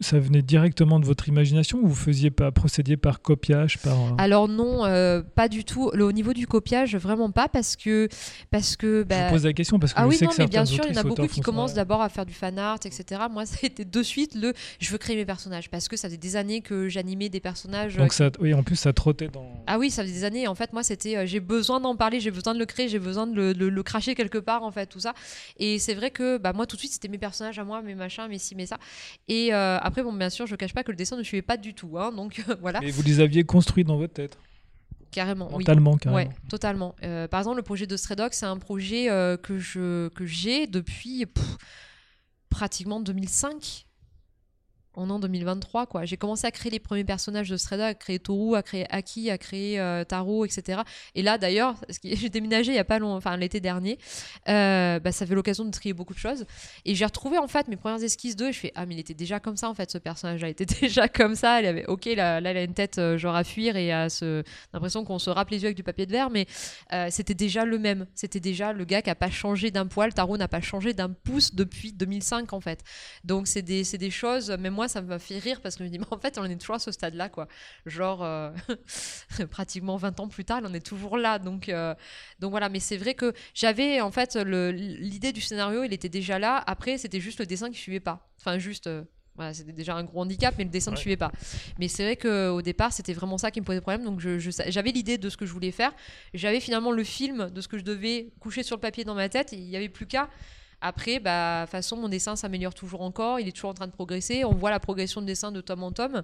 [0.00, 4.10] Ça venait directement de votre imagination ou vous faisiez pas, procédiez par copiage par, euh,
[4.18, 5.90] Alors non, euh, pas du tout.
[5.92, 8.08] Le, au niveau du copiage, vraiment pas parce que
[8.52, 10.30] parce que Je bah, vous pose la question parce que Ah je oui, sais non,
[10.30, 12.32] que mais bien sûr, il y en a beaucoup qui commencent d'abord à faire du
[12.32, 13.22] fan art, etc.
[13.28, 16.06] Moi, ça a été de suite le je veux créer mes personnages parce que ça
[16.06, 17.96] faisait des années que j'animais des personnages.
[17.96, 19.64] euh, Donc ça, oui, en plus ça trottait dans.
[19.66, 20.46] Ah oui, ça faisait des années.
[20.46, 23.00] En fait, moi, c'était euh, j'ai besoin d'en parler, j'ai besoin de le créer, j'ai
[23.00, 25.12] besoin de le, le- le cracher quelque part, en fait, tout ça.
[25.58, 27.96] Et c'est vrai que bah, moi, tout de suite, c'était mes personnages à moi, mes
[27.96, 28.78] machins, mes ci, mes ça.
[29.26, 31.56] Et euh, après, bon, bien sûr, je cache pas que le dessin ne suivait pas
[31.56, 31.98] du tout.
[31.98, 34.38] hein, donc voilà, Mais vous les aviez construits dans votre tête,
[35.10, 35.46] carrément.
[35.48, 35.58] Oui.
[35.64, 36.16] mentalement carrément.
[36.16, 36.94] Ouais, totalement.
[37.02, 40.24] Euh, par exemple, le projet de Stray Dog, c'est un projet euh, que je que
[40.26, 41.56] j'ai depuis pff,
[42.50, 43.86] pratiquement 2005.
[44.98, 46.04] En an 2023, quoi.
[46.04, 48.84] J'ai commencé à créer les premiers personnages de Stray Dog, à créer Toru, à créer
[48.92, 50.82] Aki, à créer euh, Taro, etc.
[51.14, 53.98] Et là, d'ailleurs, j'ai déménagé il y a pas longtemps, enfin l'été dernier,
[54.48, 56.46] euh, bah, ça fait l'occasion de trier beaucoup de choses.
[56.84, 58.48] Et j'ai retrouvé en fait mes premières esquisses d'eux.
[58.48, 60.50] Et je fais ah mais il était déjà comme ça en fait ce personnage-là, il
[60.50, 61.60] était déjà comme ça.
[61.60, 64.08] Il avait ok là, là il a une tête euh, genre à fuir et à
[64.08, 66.46] se l'impression qu'on se râpe les yeux avec du papier de verre, mais
[66.92, 68.06] euh, c'était déjà le même.
[68.14, 70.12] C'était déjà le gars qui a pas changé d'un poil.
[70.12, 72.82] Taro n'a pas changé d'un pouce depuis 2005 en fait.
[73.24, 74.56] Donc c'est des, des choses.
[74.58, 76.44] Mais moi ça m'a fait rire parce que je me dis mais en fait on
[76.44, 77.46] est toujours à ce stade-là quoi.
[77.86, 78.50] Genre euh,
[79.50, 81.38] pratiquement 20 ans plus tard, on est toujours là.
[81.38, 81.94] Donc euh,
[82.40, 82.68] donc voilà.
[82.68, 86.62] Mais c'est vrai que j'avais en fait l'idée du scénario, il était déjà là.
[86.66, 88.28] Après c'était juste le dessin qui suivait pas.
[88.40, 88.86] Enfin juste.
[88.86, 89.04] euh,
[89.36, 91.00] voilà, c'était déjà un gros handicap, mais le dessin ne Ouais.
[91.00, 91.30] suivait pas.
[91.78, 94.02] Mais c'est vrai qu'au départ, c'était vraiment ça qui me posait problème.
[94.04, 95.92] Donc je- je sa- j'avais l'idée de ce que je voulais faire.
[96.34, 99.28] J'avais finalement le film de ce que je devais coucher sur le papier dans ma
[99.28, 99.52] tête.
[99.52, 100.28] Il n'y avait plus qu'à.
[100.80, 103.40] Après, bah, de toute façon, mon dessin s'améliore toujours encore.
[103.40, 104.44] Il est toujours en train de progresser.
[104.44, 106.22] On voit la progression de dessin de tome en tome.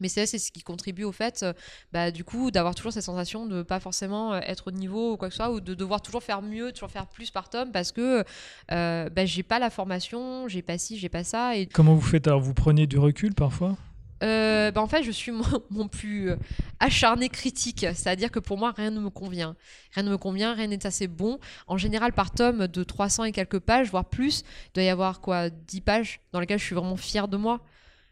[0.00, 1.52] Mais c'est c'est ce qui contribue au fait, euh,
[1.92, 5.16] bah, du coup, d'avoir toujours cette sensation de pas forcément euh, être au niveau ou
[5.16, 7.70] quoi que ce soit, ou de devoir toujours faire mieux, toujours faire plus par tome,
[7.70, 8.24] parce que
[8.72, 12.00] euh, bah, j'ai pas la formation, j'ai pas ci, j'ai pas ça, et Comment vous
[12.00, 13.76] faites alors Vous prenez du recul parfois?
[14.22, 15.32] Euh, bah, en fait, je suis
[15.70, 16.36] mon, plus euh,
[16.78, 17.80] acharné critique.
[17.94, 19.56] C'est-à-dire que pour moi, rien ne me convient.
[19.94, 21.38] Rien ne me convient, rien n'est assez bon.
[21.66, 25.20] En général, par tome de 300 et quelques pages, voire plus, il doit y avoir
[25.20, 27.60] quoi 10 pages dans lesquelles je suis vraiment fière de moi.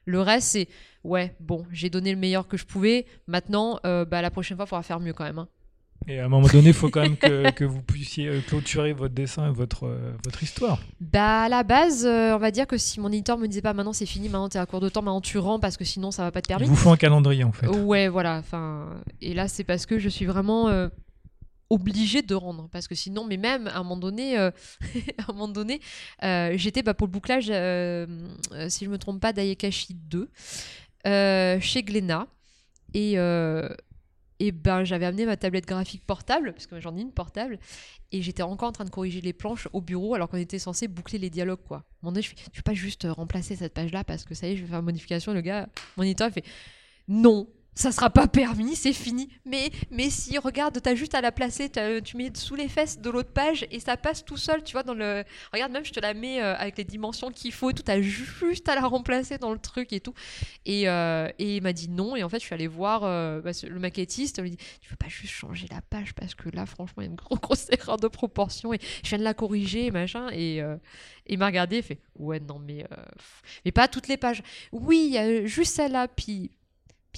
[0.06, 0.68] Le reste, c'est
[1.04, 3.06] ouais, bon, j'ai donné le meilleur que je pouvais.
[3.26, 5.38] Maintenant, euh, bah, la prochaine fois, il faudra faire mieux quand même.
[5.38, 5.48] hein.
[6.06, 8.92] Et à un moment donné, il faut quand même que, que vous puissiez euh, clôturer
[8.92, 10.78] votre dessin et votre, euh, votre histoire.
[11.00, 13.74] Bah, à la base, euh, on va dire que si mon éditeur me disait pas
[13.74, 16.10] maintenant c'est fini, maintenant t'es à court de temps, maintenant tu rends parce que sinon
[16.10, 16.70] ça va pas te Il permettre.
[16.70, 17.66] vous faut un calendrier en fait.
[17.66, 18.36] Ouais, voilà.
[18.38, 18.88] Enfin,
[19.20, 20.88] et là, c'est parce que je suis vraiment euh,
[21.68, 24.52] obligée de rendre, parce que sinon, mais même à un moment donné, à
[25.28, 25.80] un moment donné,
[26.22, 30.30] j'étais bah, pour le bouclage, si je me trompe pas, d'Ayakashi 2
[31.06, 32.26] euh, chez Glénat,
[32.94, 33.16] et
[34.40, 37.58] et ben j'avais amené ma tablette graphique portable parce que j'en ai une portable
[38.12, 40.88] et j'étais encore en train de corriger les planches au bureau alors qu'on était censé
[40.88, 41.84] boucler les dialogues quoi.
[42.02, 44.52] Donné, je fais tu pas juste euh, remplacer cette page là parce que ça y
[44.52, 45.32] est, je vais faire une modification.
[45.32, 46.44] Le gars, mon éditeur il fait
[47.08, 47.48] non,
[47.78, 49.28] ça sera pas permis, c'est fini.
[49.44, 52.98] Mais, mais si, regarde, t'as juste à la placer, t'as- tu mets sous les fesses
[52.98, 55.22] de l'autre page et ça passe tout seul, tu vois, dans le...
[55.52, 58.00] Regarde, même je te la mets euh, avec les dimensions qu'il faut et tout, t'as
[58.00, 60.12] juste à la remplacer dans le truc et tout.
[60.66, 63.40] Et, euh, et il m'a dit non, et en fait, je suis allée voir euh,
[63.40, 66.48] bah, le maquettiste, il m'a dit, tu veux pas juste changer la page parce que
[66.50, 69.24] là, franchement, il y a une grosse, grosse erreur de proportion et je viens de
[69.24, 70.28] la corriger, et machin.
[70.32, 70.76] Et euh,
[71.26, 72.96] et il m'a regardé, il fait, ouais, non, mais, euh,
[73.64, 74.42] mais pas toutes les pages.
[74.72, 76.50] Oui, il y a juste celle-là, puis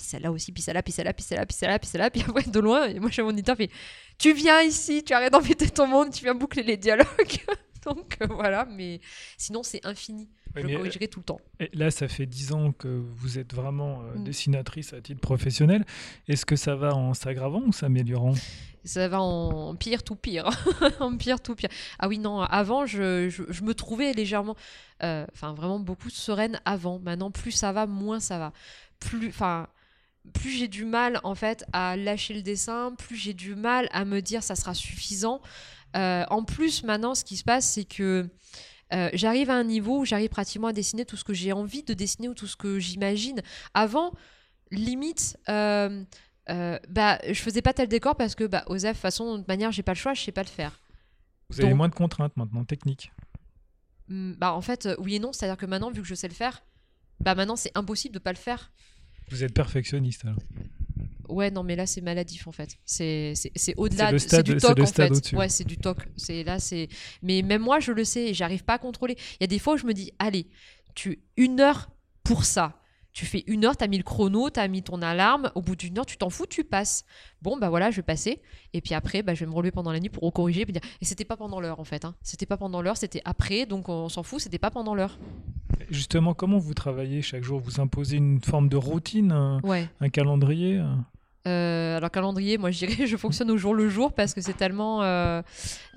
[0.00, 2.50] puis celle-là aussi, puis celle-là, puis celle-là, puis celle-là, puis celle-là, puis celle-là, puis après
[2.50, 3.70] de loin, et moi j'ai mon éditeur fait
[4.18, 7.06] Tu viens ici, tu arrêtes d'embêter ton monde, tu viens boucler les dialogues.
[7.84, 9.00] Donc euh, voilà, mais
[9.38, 10.28] sinon c'est infini.
[10.54, 11.40] Je mais, corrigerai tout le temps.
[11.60, 14.24] Et là, ça fait 10 ans que vous êtes vraiment euh, Mm.
[14.24, 15.84] dessinatrice à titre professionnel.
[16.28, 18.34] Est-ce que ça va en s'aggravant ou s'améliorant?
[18.84, 20.50] Ça va en pire tout pire.
[21.00, 21.68] en pire tout pire.
[21.98, 24.56] Ah oui, non, avant je, je, je me trouvais légèrement,
[25.04, 26.98] euh, enfin vraiment beaucoup sereine avant.
[26.98, 28.52] Maintenant, plus ça va, moins ça va.
[28.98, 29.68] Plus, enfin.
[30.34, 34.04] Plus j'ai du mal en fait à lâcher le dessin, plus j'ai du mal à
[34.04, 35.40] me dire ça sera suffisant.
[35.96, 38.28] Euh, en plus, maintenant, ce qui se passe, c'est que
[38.92, 41.82] euh, j'arrive à un niveau où j'arrive pratiquement à dessiner tout ce que j'ai envie
[41.82, 43.40] de dessiner ou tout ce que j'imagine.
[43.74, 44.12] Avant,
[44.70, 46.04] limite, euh,
[46.48, 49.38] euh, bah, je faisais pas tel décor parce que, bah, Osef, de toute façon, de
[49.38, 50.80] toute manière, j'ai pas le choix, je sais pas le faire.
[51.48, 53.12] Vous avez moins de contraintes maintenant, techniques.
[54.08, 56.34] Hmm, Bah, en fait, oui et non, c'est-à-dire que maintenant, vu que je sais le
[56.34, 56.62] faire,
[57.20, 58.72] bah, maintenant, c'est impossible de pas le faire.
[59.30, 60.38] Vous êtes perfectionniste alors.
[61.28, 62.76] Ouais, non, mais là, c'est maladif en fait.
[62.84, 63.34] C'est
[63.76, 65.08] au-delà, C'est du toc en fait.
[65.36, 65.98] Ouais, c'est du toc.
[66.16, 66.88] C'est là, c'est.
[67.22, 69.14] Mais même moi, je le sais, et j'arrive pas à contrôler.
[69.38, 70.48] Il y a des fois où je me dis, allez,
[70.94, 71.90] tu une heure
[72.24, 72.76] pour ça.
[73.12, 75.50] Tu fais une heure, t'as mis le chrono, t'as mis ton alarme.
[75.56, 77.04] Au bout d'une heure, tu t'en fous, tu passes.
[77.42, 78.40] Bon, bah voilà, je vais passer.
[78.72, 80.64] Et puis après, bah, je vais me relever pendant la nuit pour recorriger.
[80.64, 82.04] puis dire- Et c'était pas pendant l'heure en fait.
[82.04, 82.14] hein.
[82.22, 83.66] C'était pas pendant l'heure, c'était après.
[83.66, 85.18] Donc on s'en fout, c'était pas pendant l'heure.
[85.88, 87.60] Justement, comment vous travaillez chaque jour?
[87.60, 89.88] Vous imposez une forme de routine, un, Ouais.
[90.00, 90.84] un calendrier euh?
[91.46, 94.52] Euh, alors calendrier, moi je dirais je fonctionne au jour le jour parce que c'est
[94.52, 95.40] tellement, euh,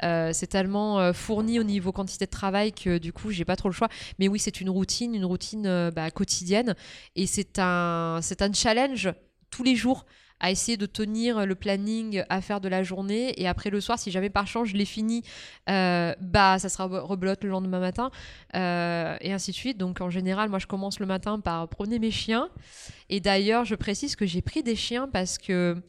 [0.04, 3.68] euh, c'est tellement fourni au niveau quantité de travail que du coup j'ai pas trop
[3.68, 3.90] le choix.
[4.20, 6.76] Mais oui, c'est une routine, une routine bah, quotidienne
[7.18, 9.12] et c'est un, c'est un challenge
[9.50, 10.06] tous les jours
[10.44, 13.34] à essayer de tenir le planning à faire de la journée.
[13.42, 15.24] Et après le soir si jamais par chance je l'ai fini
[15.70, 18.12] euh, bah ça sera rebelote le lendemain matin
[18.56, 19.78] euh, et ainsi de suite.
[19.78, 22.50] Donc en général moi je commence le matin par promener mes chiens.
[23.10, 25.82] Et d'ailleurs je précise que j'ai pris des chiens parce que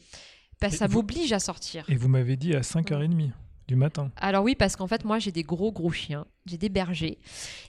[0.60, 1.84] que ça vous- m'oblige à sortir.
[1.88, 3.32] Et vous m'avez dit à 5h30
[3.66, 4.10] du matin.
[4.16, 6.26] alors oui parce qu'en fait moi j'ai des gros gros chiens.
[6.46, 7.18] J'ai des bergers.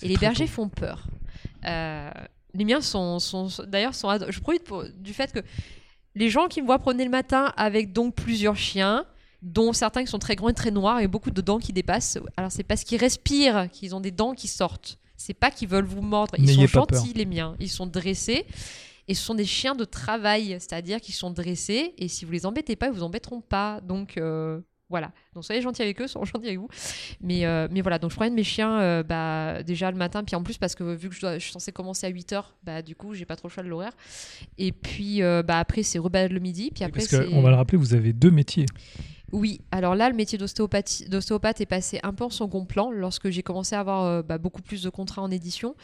[0.03, 0.51] Et les bergers tôt.
[0.51, 1.07] font peur.
[1.65, 2.11] Euh,
[2.53, 5.39] les miens sont, sont sont- d'ailleurs sont je profite pour- du fait que
[6.15, 9.05] les gens qui me voient promener le matin avec donc plusieurs chiens
[9.41, 12.17] dont certains qui sont très grands et très noirs et beaucoup de dents qui dépassent.
[12.37, 14.97] Alors c'est parce qu'ils respirent qu'ils ont des dents qui sortent.
[15.17, 16.33] C'est pas qu'ils veulent vous mordre.
[16.37, 16.99] Ils N'ayez sont peur.
[16.99, 17.55] gentils les miens.
[17.59, 18.45] Ils sont dressés.
[19.07, 21.93] Et ce sont des chiens de travail c'est-à-dire qu'ils sont dressés.
[21.97, 23.81] Et si vous les embêtez pas ils vous embêteront pas.
[23.81, 26.69] Donc euh, voilà donc soyez gentils avec eux soyez gentils avec vous
[27.21, 30.35] mais, euh, mais voilà, donc je promène mes chiens euh, bah, déjà le matin, puis
[30.35, 32.81] en plus parce que vu que je, dois- je suis censée commencer à 8h, bah,
[32.81, 33.93] du coup j'ai pas trop le choix de l'horaire.
[34.57, 37.25] Et puis euh, bah, après c'est rebalade le midi, puis après Parce c'est...
[37.25, 38.65] qu'on va le rappeler, vous avez deux métiers.
[39.31, 43.43] Oui, alors là le métier d'ostéopathe est passé un peu en second plan lorsque j'ai
[43.43, 45.75] commencé à avoir bah, beaucoup plus de contrats en édition.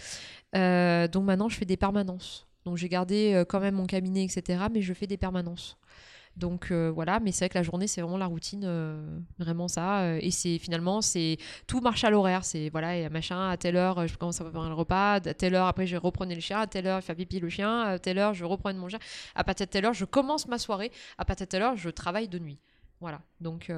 [0.53, 2.47] Donc maintenant je fais des permanences.
[2.65, 4.63] Donc j'ai gardé quand même mon cabinet, etc.
[4.71, 5.77] Mais je fais des permanences.
[6.41, 9.67] Donc euh, voilà, mais c'est vrai que la journée, c'est vraiment la routine, euh, vraiment
[9.67, 10.01] ça.
[10.01, 12.43] euh, et c'est finalement, c'est tout marche à l'horaire.
[12.43, 15.13] C'est voilà, et machin, à telle heure, je commence à préparer le repas.
[15.13, 16.59] À telle heure, après, je reprenais le chien.
[16.59, 17.81] À telle heure, faire pipi le chien.
[17.81, 18.97] À telle heure, je reprends mon chien.
[19.35, 20.91] À partir de telle heure, je commence ma soirée.
[21.19, 22.57] À partir de telle heure, je travaille de nuit.
[23.01, 23.21] Voilà.
[23.39, 23.71] Donc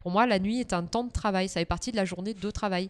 [0.00, 1.48] pour moi, la nuit est un temps de travail.
[1.50, 2.88] Ça fait partie de la journée de travail.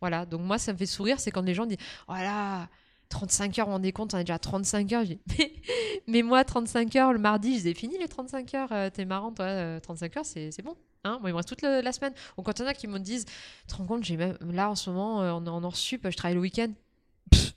[0.00, 0.26] Voilà.
[0.26, 2.68] Donc moi, ça me fait sourire, c'est quand les gens disent voilà.
[3.10, 5.04] 35 heures, vous rendez compte, on est déjà à 35 heures.
[5.38, 5.52] Mais,
[6.06, 8.72] mais moi, 35 heures, le mardi, je les ai fini les 35 heures.
[8.72, 10.74] euh, T'es marrant, toi, euh, 35 heures, c'est c'est bon.
[11.04, 12.12] Hein moi, il me reste toute le- la semaine.
[12.36, 14.36] Ou quand il y en a qui me disent, tu te rends compte, j'ai même,
[14.52, 16.70] là, en ce moment, euh, on est en hors sup, je travaille le week-end.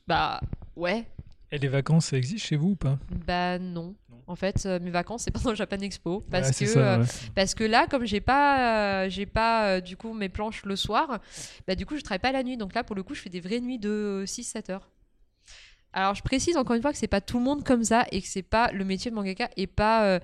[0.08, 0.42] Bah,
[0.76, 1.06] ouais.
[1.52, 2.98] Et les vacances, ça existe chez vous ou pas?
[3.28, 3.96] Bah, non.
[4.26, 6.24] En fait, euh, mes vacances, c'est pendant le Japan Expo.
[6.32, 6.58] Parce Ouais, que.
[6.58, 7.06] c'est ça, euh, ouais.
[7.36, 10.78] parce que là, comme j'ai pas, euh, j'ai pas euh, du coup mes planches le
[10.78, 11.20] soir,
[11.68, 12.56] bah du coup je travaille pas la nuit.
[12.56, 14.90] Donc là, pour le coup, je fais des vraies nuits de 6-7 heures.
[15.94, 18.22] Alors je précise encore une fois que c'est pas tout le monde comme ça et
[18.22, 20.20] que c'est pas le métier de mangaka et pas euh,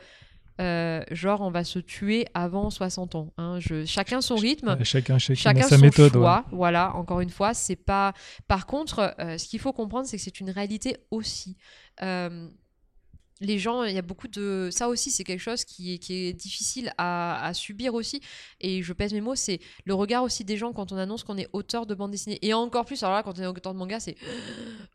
[0.59, 3.31] euh, genre on va se tuer avant 60 ans.
[3.37, 3.59] hein.
[3.59, 4.77] Je, chacun son rythme.
[4.83, 6.15] Chacun, chacun, sa son méthode.
[6.17, 6.39] ouais.
[6.51, 6.93] voilà.
[6.95, 8.13] Encore une fois, c'est pas.
[8.47, 11.55] Par contre, euh, ce qu'il faut comprendre, c'est que c'est une réalité aussi.
[12.01, 12.49] Euh,
[13.41, 14.69] les gens, il y a beaucoup de.
[14.71, 18.21] Ça aussi, c'est quelque chose qui est, difficile à, subir aussi.
[18.59, 21.37] Et je pèse mes mots, c'est le regard aussi des gens quand on annonce qu'on
[21.37, 22.37] est auteur de bande dessinée.
[22.41, 24.15] Et encore plus, alors là, quand on est auteur de manga, c'est.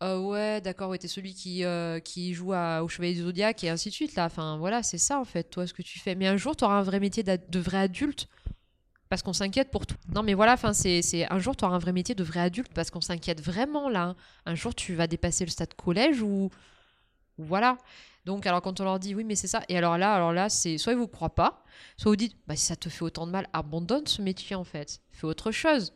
[0.00, 3.64] Ah ouais, d'accord, ouais, t'es celui qui, euh, qui joue à, au Chevalier du Zodiac
[3.64, 4.14] et ainsi de suite.
[4.14, 4.26] Là.
[4.26, 6.14] Enfin, voilà, c'est ça en fait, toi, ce que tu fais.
[6.14, 8.28] Mais un jour, tu auras un vrai métier de vrai adulte.
[9.10, 9.96] Parce qu'on s'inquiète pour tout.
[10.12, 13.00] Non, mais voilà, c'est un jour, tu un vrai métier de vrai adulte parce qu'on
[13.00, 14.16] s'inquiète vraiment là.
[14.46, 16.50] Un jour, tu vas dépasser le stade collège ou
[17.38, 17.78] Voilà.
[18.24, 19.62] Donc, alors, quand on leur dit oui, mais c'est ça.
[19.68, 21.62] Et alors là, alors là, c'est soit ils vous croient pas,
[21.96, 24.64] soit vous dites bah, si ça te fait autant de mal, abandonne ce métier en
[24.64, 25.00] fait.
[25.10, 25.92] Fais autre chose.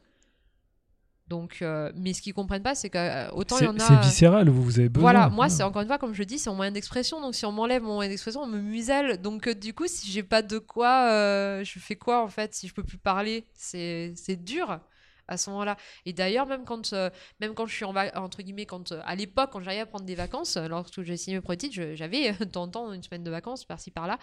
[1.26, 3.80] Donc, euh, mais ce qu'ils comprennent pas, c'est que euh, il y C'est en a.
[3.80, 5.10] c'est viscéral, vous, vous avez besoin.
[5.12, 7.20] Voilà, moi, c'est encore une fois, comme je dis, c'est mon moyen d'expression.
[7.20, 9.20] Donc, si on m'enlève mon moyen d'expression, on me muselle.
[9.20, 12.54] Donc, euh, du coup, si j'ai pas de quoi, euh, je fais quoi en fait?
[12.54, 14.80] Si je peux plus parler, c'est c'est dur
[15.28, 15.76] à ce moment-là.
[16.06, 17.10] Et d'ailleurs, même quand, euh,
[17.40, 20.04] même quand je suis en entre guillemets, quand euh, à l'époque, quand j'arrivais à prendre
[20.04, 23.22] des vacances, euh, lorsque j'ai signé mes premiers j'avais de temps en temps une semaine
[23.22, 24.18] de vacances par-ci par-là.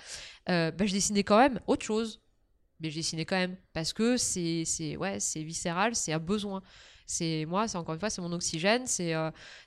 [0.47, 2.21] bah, je dessinais quand même autre chose.
[2.81, 6.61] Mais je dessinais quand même parce que c'est ouais, viscéral, c'est un besoin.
[7.05, 9.13] C'est moi, c'est encore une fois, c'est mon oxygène, c'est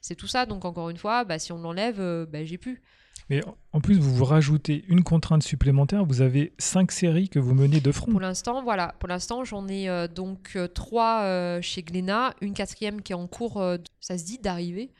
[0.02, 0.44] c'est tout ça.
[0.44, 2.82] Donc encore une fois, bah, si on l'enlève, bah, j'ai plus.
[3.30, 3.40] Mais
[3.72, 6.04] en- plus, vous vous rajoutez une contrainte supplémentaire.
[6.04, 8.10] Vous avez cinq séries que vous menez de front.
[8.10, 8.94] Pour l'instant, voilà.
[8.98, 13.16] Pour l'instant, j'en ai euh, donc euh, trois euh, chez Glénat, une quatrième qui est
[13.16, 13.62] en cours,
[14.00, 14.90] ça se dit d'arriver,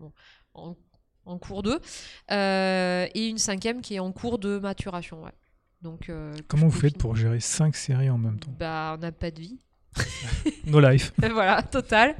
[0.00, 0.12] Bon,
[0.54, 0.76] en,
[1.26, 1.78] en cours 2,
[2.30, 5.22] euh, et une cinquième qui est en cours de maturation.
[5.22, 5.32] Ouais.
[5.82, 6.10] Donc,
[6.48, 8.52] Comment vous faites pour gérer cinq séries en même temps?
[8.58, 9.58] Bah, on n'a pas de vie.
[10.66, 11.12] No life.
[11.18, 12.16] voilà, total.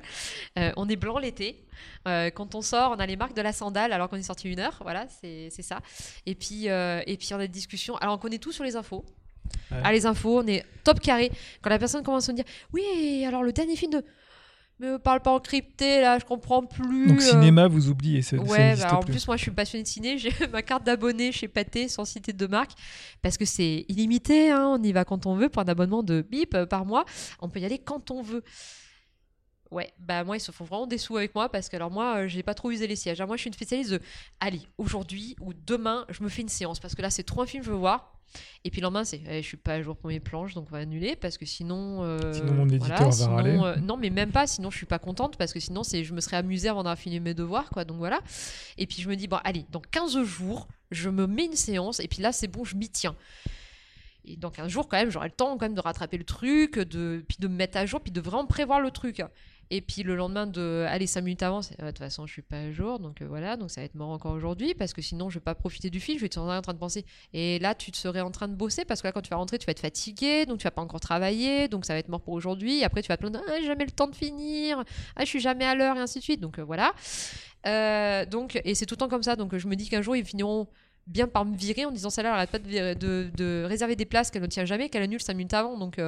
[0.58, 1.64] Euh, on est blanc l'été.
[2.06, 4.50] Euh, quand on sort, on a les marques de la sandale alors qu'on est sorti
[4.50, 4.78] une heure.
[4.82, 5.80] Voilà, c'est ça.
[6.26, 7.96] Et puis, euh, et puis on a des discussions.
[7.96, 9.04] Alors on connaît tout sur les infos.
[9.70, 9.78] Ouais.
[9.82, 11.30] Ah, les infos, on est top carré.
[11.62, 14.04] Quand la personne commence à me dire Oui, alors le dernier film de.
[14.80, 17.06] Me parle pas en crypté, là, je comprends plus.
[17.06, 17.30] Donc euh.
[17.30, 19.12] cinéma, vous oubliez, ça, ça Ouais, n'existe bah, alors, en plus.
[19.12, 20.18] plus, moi, je suis passionnée de ciné.
[20.18, 22.72] J'ai ma carte d'abonné chez Pathé, sans citer de marque,
[23.22, 24.50] parce que c'est illimité.
[24.50, 27.04] hein, on y va quand on veut pour un abonnement de bip euh, par mois.
[27.40, 28.42] On peut y aller quand on veut.
[29.70, 32.16] Ouais, bah moi, ils se font vraiment des sous avec moi parce que, alors, moi,
[32.24, 33.20] euh, j'ai pas trop usé les sièges.
[33.20, 33.26] hein.
[33.26, 34.00] Moi, je suis une spécialiste de
[34.40, 37.46] allez, aujourd'hui ou demain, je me fais une séance parce que là, c'est trop un
[37.46, 38.13] film que je veux voir.
[38.64, 40.66] Et puis le lendemain, c'est eh, je suis pas à jour pour mes planches, donc
[40.68, 42.00] on va annuler parce que sinon.
[42.02, 43.58] euh, Sinon, mon éditeur voilà, va sinon, râler.
[43.62, 46.14] euh, non, mais même pas, sinon je suis pas contente parce que sinon c'est je
[46.14, 47.84] me serais amusée avant d'avoir fini mes devoirs, quoi.
[47.84, 48.20] Donc voilà.
[48.78, 52.00] Et puis je me dis, bon, allez, dans 15 jours, je me mets une séance
[52.00, 53.14] et puis là, c'est bon, je m'y tiens.
[54.24, 56.78] Et dans 15 jours, quand même, j'aurai le temps quand même de rattraper le truc,
[56.78, 59.22] de, puis de me mettre à jour, puis de vraiment prévoir le truc.
[59.70, 62.42] Et puis le lendemain de aller 5 minutes avant, Ah, de toute façon, je suis
[62.42, 65.02] pas à jour, donc euh, voilà, donc ça va être mort encore aujourd'hui, parce que
[65.02, 67.04] sinon, je vais pas profiter du film, je vais être en train de penser.
[67.32, 69.36] Et là, tu te serais en train de bosser, parce que là, quand tu vas
[69.36, 72.08] rentrer, tu vas être fatigué, donc tu vas pas encore travailler, donc ça va être
[72.08, 72.84] mort pour aujourd'hui.
[72.84, 74.82] Après, tu vas te plaindre, ah, jamais le temps de finir,
[75.16, 76.40] ah, je suis jamais à l'heure, et ainsi de suite.
[76.40, 76.92] Donc euh, voilà.
[77.66, 80.14] Euh, donc, et c'est tout le temps comme ça, donc je me dis qu'un jour,
[80.16, 80.68] ils finiront
[81.06, 84.06] bien par me virer en disant celle-là, elle arrête pas de, de, de réserver des
[84.06, 85.98] places qu'elle ne tient jamais, qu'elle annule 5 minutes avant, donc.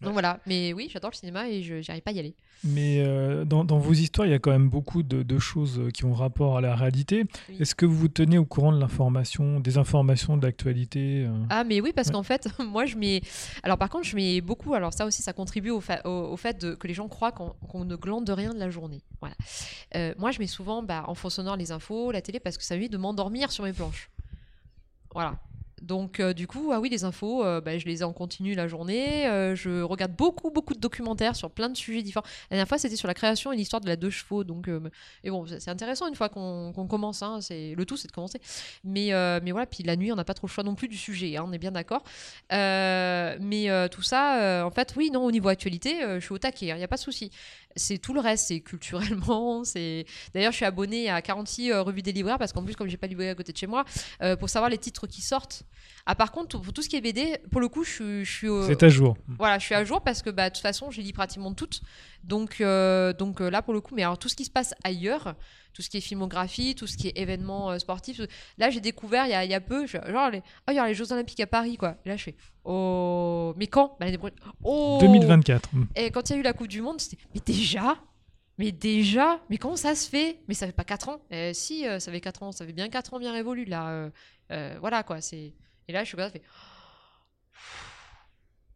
[0.00, 2.34] Donc voilà, mais oui, j'adore le cinéma et je j'arrive pas à y aller.
[2.64, 5.80] Mais euh, dans, dans vos histoires, il y a quand même beaucoup de, de choses
[5.94, 7.24] qui ont rapport à la réalité.
[7.48, 7.56] Oui.
[7.60, 11.32] Est-ce que vous vous tenez au courant de l'information, des informations de l'actualité euh?
[11.50, 12.14] Ah mais oui parce Ouais.
[12.14, 13.20] qu'en fait moi je mets
[13.62, 16.36] alors par contre je mets beaucoup alors ça aussi ça contribue au, fa- au, au
[16.36, 19.34] fait de, que les gens croient qu'on qu'on ne glande rien de la journée voilà
[19.94, 22.74] Euh, moi je mets souvent bah, en sonore les infos la télé parce que ça
[22.74, 24.10] m'évite de m'endormir sur mes planches
[25.14, 25.38] voilà
[25.82, 28.54] donc euh, du coup ah oui les infos euh, bah, je les ai en continu
[28.54, 32.56] la journée Euh, je regarde beaucoup beaucoup de documentaires sur plein de sujets différents la
[32.56, 34.68] dernière fois c'était sur la création et l'histoire de la deux chevaux donc
[35.24, 38.40] et bon c'est intéressant une fois qu'on commence hein, c'est le tout c'est de commencer
[38.84, 39.10] mais,
[39.42, 41.36] mais voilà, puis la nuit, on n'a pas trop le choix non plus du sujet,
[41.36, 42.02] hein, on est bien d'accord.
[42.50, 46.74] Mais tout ça, en fait, oui, non, au niveau actualité, je suis au taquet, il
[46.74, 47.30] n'y a pas de souci.
[47.76, 49.64] C'est tout le reste, c'est culturellement.
[49.64, 52.88] c'est D'ailleurs, je suis abonnée à 46 euh, revues des libraires parce qu'en plus, comme
[52.88, 53.84] j'ai pas de à côté de chez moi,
[54.38, 55.64] pour savoir les titres qui sortent.
[56.06, 58.30] Ah, par contre, pour tout ce qui est BD, pour le coup, je suis, je
[58.30, 59.16] suis au- C'est à jour.
[59.38, 61.80] voilà, je suis à jour parce que bah, de toute façon, j'ai lu pratiquement toutes.
[62.24, 64.74] Donc, euh, donc euh, là, pour le coup, mais alors tout ce qui se passe
[64.84, 65.34] ailleurs,
[65.74, 68.20] tout ce qui est filmographie, tout ce qui est événements euh, sportifs,
[68.58, 70.78] là, j'ai découvert il y a, y a peu, je- genre, les, oh, il y
[70.78, 71.96] a les Jeux Olympiques à Paris, quoi.
[72.04, 73.96] Et là, je fais, oh, mais quand?
[74.00, 74.06] Bah.
[74.64, 75.68] Oh 2024.
[75.72, 75.84] mm.
[75.96, 77.96] Et quand il y a eu la Coupe du Monde, c'était, mais déjà?
[78.58, 80.40] Mais déjà, mais comment ça se fait?
[80.46, 82.72] Mais ça fait pas 4 ans Eh, Si, euh, ça fait 4 ans, ça fait
[82.74, 83.88] bien 4 ans bien révolu là.
[83.88, 84.10] euh,
[84.52, 85.54] euh, voilà quoi, c'est.
[85.88, 86.44] Et là, je suis comme ça, je fais.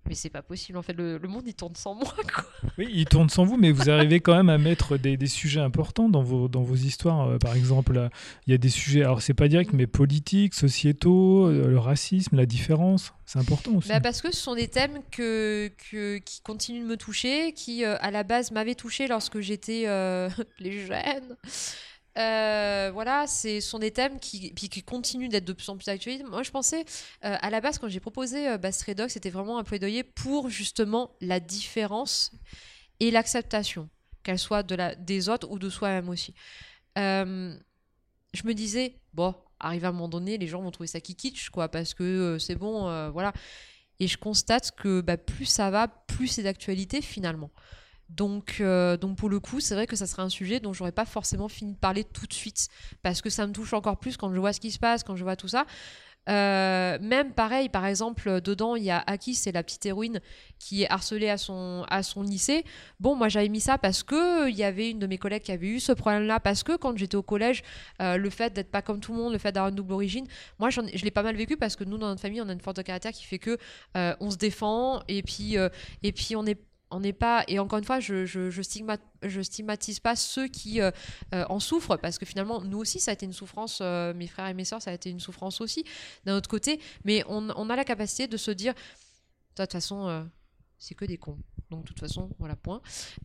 [0.08, 2.44] Mais c'est pas possible en fait, le, le monde il tourne sans moi quoi.
[2.78, 5.58] Oui, il tourne sans vous, mais vous arrivez quand même à mettre des, des sujets
[5.58, 7.28] importants dans vos, dans vos histoires.
[7.28, 8.10] Euh, par exemple, là,
[8.46, 12.36] il y a des sujets, alors c'est pas direct, mais politiques, sociétaux, euh, le racisme,
[12.36, 13.14] la différence.
[13.24, 13.88] C'est important aussi.
[13.88, 17.84] Bah, parce que ce sont des thèmes que, que- qui continuent de me toucher, qui
[17.84, 21.36] euh, à la base m'avaient touché lorsque j'étais euh, les jeunes.
[22.18, 26.24] Euh, voilà, ce sont des thèmes qui, qui continuent d'être de plus en plus actuels.
[26.26, 26.84] Moi, je pensais,
[27.24, 28.58] euh, à la base, quand j'ai proposé euh,
[29.08, 32.32] c'était vraiment un plaidoyer pour justement la différence
[33.00, 33.90] et l'acceptation,
[34.22, 36.34] qu'elle soit de la, des autres ou de soi-même aussi.
[36.96, 37.54] Euh,
[38.32, 41.50] je me disais, bon, arrivé à un moment donné, les gens vont trouver ça kitsch,
[41.50, 43.32] quoi, parce que c'est bon, voilà.
[43.98, 47.50] Et je constate que bah, plus ça va, plus c'est d'actualité finalement.
[48.08, 50.92] Donc, euh, donc pour le coup, c'est vrai que ça serait un sujet dont j'aurais
[50.92, 52.68] pas forcément fini de parler tout de suite,
[53.02, 55.16] parce que ça me touche encore plus quand je vois ce qui se passe, quand
[55.16, 55.66] je vois tout ça.
[56.28, 60.20] Euh, même pareil, par exemple, dedans, il y a Aki, c'est la petite héroïne
[60.58, 62.64] qui est harcelée à son, à son lycée.
[62.98, 65.52] Bon, moi j'avais mis ça parce que il y avait une de mes collègues qui
[65.52, 67.62] avait eu ce problème-là, parce que quand j'étais au collège,
[68.02, 70.26] euh, le fait d'être pas comme tout le monde, le fait d'avoir une double origine,
[70.58, 72.60] moi je l'ai pas mal vécu parce que nous, dans notre famille, on a une
[72.60, 73.56] force de caractère qui fait que
[73.96, 75.68] euh, on se défend et puis, euh,
[76.02, 76.58] et puis on est
[76.90, 80.46] on n'est pas et encore une fois je, je, je, stigma- je stigmatise pas ceux
[80.46, 80.90] qui euh,
[81.34, 84.26] euh, en souffrent parce que finalement nous aussi ça a été une souffrance euh, mes
[84.26, 85.84] frères et mes sœurs ça a été une souffrance aussi
[86.24, 90.28] d'un autre côté mais on, a la capacité de se dire de toute façon
[90.78, 91.38] c'est que des cons.
[91.70, 92.80] Donc de toute façon voilà point.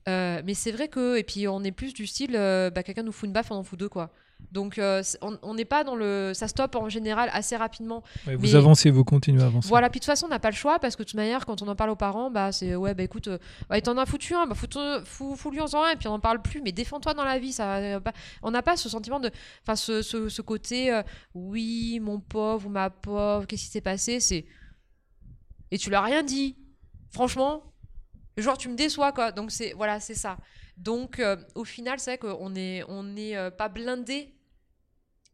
[0.08, 3.28] Mais c'est vrai que et puis on est plus du style bah, quelqu'un nous fout
[3.28, 4.12] une baffe on en fout deux quoi
[4.52, 5.02] donc euh,
[5.44, 8.90] on n'est pas dans le ça stoppe en général assez rapidement Ouais, vous Mais- avancez,
[8.92, 9.70] vous continuez à avancer.
[9.70, 11.46] voilà, puis de toute façon, on n'a pas le choix parce que de toute manière,
[11.46, 13.38] quand on en parle aux parents, bah c'est ouais, bah écoute, euh,
[13.70, 14.68] bah, t'en a foutu un, bah fous-
[15.06, 17.40] fous- fous-lui en faisant un, et puis on n'en parle plus, mais défends-toi dans la
[17.40, 17.54] vie.
[17.54, 18.12] Ça, euh, bah,
[18.44, 19.32] on n'a pas ce sentiment de.
[19.64, 21.02] Enfin, ce, ce, ce côté, euh,
[21.34, 24.46] oui, mon pauvre ou ma pauvre, qu'est-ce qui s'est passé C'est.
[25.72, 26.58] Et tu l'as rien dit.
[27.14, 27.64] Franchement,
[28.38, 29.32] genre, tu me déçois, quoi.
[29.32, 30.38] Donc, c'est voilà, c'est ça.
[30.82, 34.34] Donc, euh, au final, c'est vrai qu'on est, on est euh, pas blindé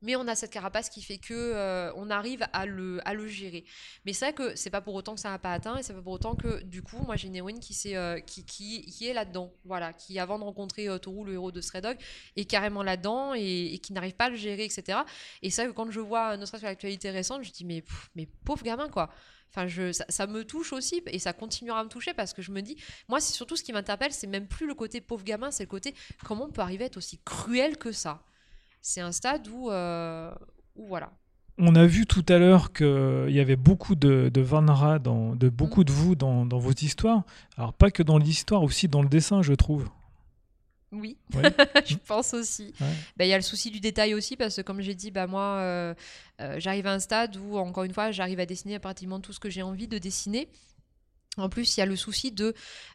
[0.03, 3.65] mais on a cette carapace qui fait que euh, on arrive à le, gérer.
[4.05, 5.95] Mais c'est vrai que c'est pas pour autant que ça n'a pas atteint et c'est
[5.95, 10.19] pas pour autant que du coup moi j'ai une héroïne qui, est là-dedans, voilà, qui
[10.19, 11.97] avant de rencontrer Toru, le héros de Stray Dog,
[12.35, 14.99] est carrément là-dedans et, qui n'arrive pas à le gérer, etc.
[15.41, 17.81] Et c'est vrai que quand je vois, ne serait-ce que l'actualité récente, je dis mais,
[17.81, 19.09] pff, mais pauvre gamin quoi.
[19.49, 22.41] Enfin, je, ça, ça me touche aussi et ça continuera à me toucher parce que
[22.41, 22.77] je me dis,
[23.07, 25.69] moi, c'est surtout ce qui m'interpelle, c'est même plus le côté pauvre gamin, c'est le
[25.69, 25.95] côté
[26.25, 28.23] comment on peut arriver à être aussi cruel que ça.
[28.81, 30.33] C'est un stade où, euh,
[30.75, 31.11] où voilà.
[31.57, 32.85] On a vu tout à l'heure qu'il
[33.29, 37.23] y avait beaucoup de, de Vanra, dans, de beaucoup de vous dans, dans vos histoires.
[37.57, 39.89] Alors, pas que dans l'histoire, aussi dans le dessin, je trouve.
[40.91, 41.17] Oui,
[41.85, 42.73] je pense aussi.
[42.79, 42.87] Ouais.
[43.17, 45.27] Bah, Il y a le souci du détail aussi, parce que comme j'ai dit, bah,
[45.27, 45.93] moi, euh,
[46.39, 49.39] euh, j'arrive à un stade où, encore une fois, j'arrive à dessiner pratiquement tout ce
[49.39, 50.47] que j'ai envie de dessiner.
[51.37, 52.53] En plus, il y a le souci de,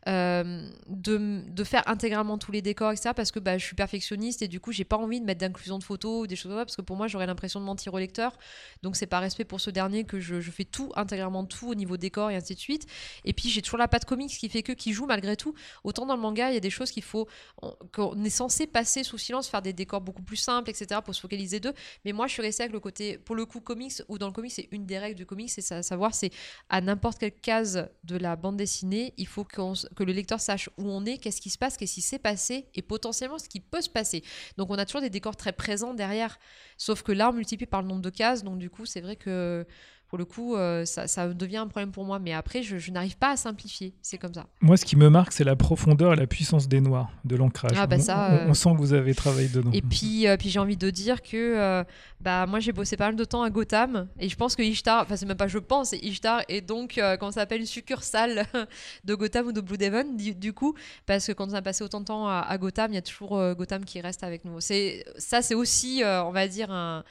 [0.08, 3.10] euh, de, faire intégralement tous les décors, etc.
[3.14, 5.78] Parce que bah, je suis perfectionniste et du coup, j'ai pas envie de mettre d'inclusion
[5.78, 6.64] de photos ou des choses comme ça.
[6.64, 8.36] Parce que pour moi, j'aurais l'impression de mentir au lecteur.
[8.82, 11.96] Donc, c'est par respect pour ce dernier que je, fais tout, intégralement tout au niveau
[11.96, 12.86] décor et ainsi de suite.
[13.24, 15.54] Et puis, j'ai toujours la patte comics qui fait que, qui joue malgré tout.
[15.84, 17.28] Autant dans le manga, il y a des choses qu'il faut,
[17.62, 21.00] on- qu'on est censé passer sous silence, faire des décors beaucoup plus simples, etc.
[21.04, 21.74] pour se focaliser d'eux.
[22.04, 24.32] Mais moi, je suis restée avec le côté, pour le coup, comics, ou dans le
[24.32, 26.30] comics, c'est une des règles du comics, c'est à savoir, c'est
[26.68, 30.90] à n'importe quelle case de la bande dessinée, il faut que le lecteur sache où
[30.90, 33.80] on est, qu'est-ce qui se passe, qu'est-ce qui s'est passé, et potentiellement ce qui peut
[33.80, 34.22] se passer.
[34.56, 36.38] Donc on a toujours des décors très présents derrière,
[36.76, 39.16] sauf que là, on multiplie par le nombre de cases, donc du coup, c'est vrai
[39.16, 39.66] que
[40.12, 42.18] pour le coup, euh, ça, ça devient un problème pour moi.
[42.18, 44.44] Mais après, je, je n'arrive pas à simplifier, c'est comme ça.
[44.60, 47.72] Moi, ce qui me marque, c'est la profondeur et la puissance des noirs, de l'ancrage.
[47.76, 49.70] Ah, bah on, euh, on sent que vous avez travaillé dedans.
[49.72, 51.82] Et puis, euh, puis j'ai envie de dire que
[52.20, 55.00] bah, moi j'ai bossé pas mal de temps à Gotham et je pense que Ishtar,
[55.02, 58.46] enfin c'est même pas je pense, Ishtar et donc quand ça s'appelle une succursale
[59.04, 60.74] de Gotham ou de Blue Devon du, du coup
[61.06, 63.02] parce que quand on a passé autant de temps à, à Gotham, il y a
[63.02, 64.60] toujours Gotham qui reste avec nous.
[64.60, 67.02] Ça c'est aussi on va dire un,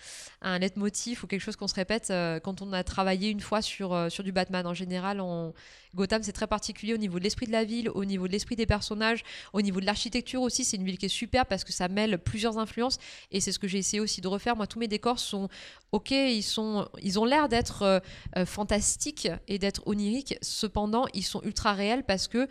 [0.41, 3.61] un leitmotiv ou quelque chose qu'on se répète euh, quand on a travaillé une fois
[3.61, 4.65] sur, euh, sur du Batman.
[4.65, 5.53] En général, on...
[5.93, 8.55] Gotham c'est très particulier au niveau de l'esprit de la ville, au niveau de l'esprit
[8.55, 10.63] des personnages, au niveau de l'architecture aussi.
[10.63, 12.97] C'est une ville qui est super parce que ça mêle plusieurs influences
[13.29, 14.55] et c'est ce que j'ai essayé aussi de refaire.
[14.55, 15.49] Moi, tous mes décors sont
[15.91, 17.83] ok, ils sont, ils ont l'air d'être
[18.37, 20.37] euh, fantastiques et d'être oniriques.
[20.41, 22.47] Cependant, ils sont ultra réels parce que,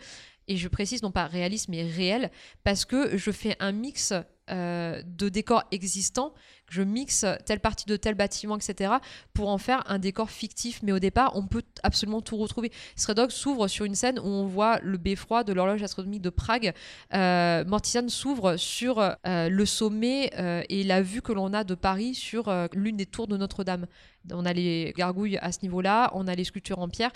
[0.47, 2.29] et je précise non pas réaliste mais réel,
[2.63, 4.13] parce que je fais un mix
[4.49, 6.33] de décors existants.
[6.71, 8.93] Je mixe telle partie de tel bâtiment, etc.,
[9.33, 10.81] pour en faire un décor fictif.
[10.83, 12.71] Mais au départ, on peut absolument tout retrouver.
[12.95, 16.29] Stray Dog s'ouvre sur une scène où on voit le beffroi de l'horloge astronomique de
[16.29, 16.73] Prague.
[17.13, 21.75] Euh, Mortisan s'ouvre sur euh, le sommet euh, et la vue que l'on a de
[21.75, 23.85] Paris sur euh, l'une des tours de Notre-Dame.
[24.31, 27.11] On a les gargouilles à ce niveau-là, on a les sculptures en pierre.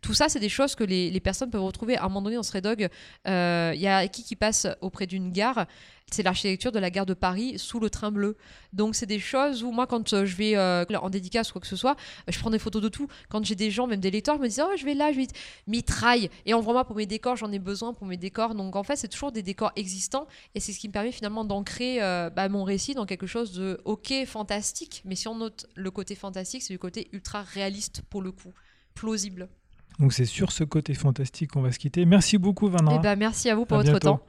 [0.00, 2.42] Tout ça, c'est des choses que les, personnes peuvent retrouver à un moment donné dans
[2.42, 5.66] Stray Il y a qui qui passe auprès d'une gare.
[6.10, 8.36] C'est l'architecture de la gare de Paris sous le train bleu.
[8.72, 11.60] Donc c'est des choses où moi, quand euh, je vais euh, en dédicace ou quoi
[11.60, 13.08] que ce soit, euh, je prends des photos de tout.
[13.28, 15.26] Quand j'ai des gens, même des lecteurs, me disent Oh, je vais là, je vais.
[15.66, 16.30] Mitraille.
[16.46, 18.54] Et envoie-moi pour mes décors, j'en ai besoin pour mes décors.
[18.54, 21.44] Donc en fait, c'est toujours des décors existants et c'est ce qui me permet finalement
[21.44, 25.02] d'ancrer euh, bah, mon récit dans quelque chose de ok, fantastique.
[25.04, 28.52] Mais si on note le côté fantastique, c'est du côté ultra réaliste pour le coup,
[28.94, 29.48] plausible.
[29.98, 32.04] Donc c'est sur ce côté fantastique qu'on va se quitter.
[32.04, 32.94] Merci beaucoup, Vanra.
[32.94, 34.18] Et bah, merci à vous pour À votre bientôt.
[34.18, 34.26] temps.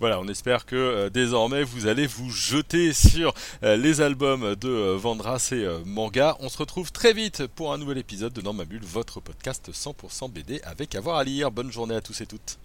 [0.00, 4.68] Voilà, on espère que euh, désormais vous allez vous jeter sur euh, les albums de
[4.68, 6.38] euh, Vandras et euh, Manga.
[6.40, 9.70] On se retrouve très vite pour un nouvel épisode de Dans ma bulle, votre podcast
[9.70, 11.50] 100% BD avec avoir à lire.
[11.50, 12.58] Bonne journée à tous et toutes.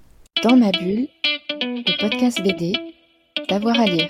[0.44, 1.10] Dans ma bulle,
[1.62, 2.74] le podcast BD,
[3.50, 4.08] d'avoir à lire.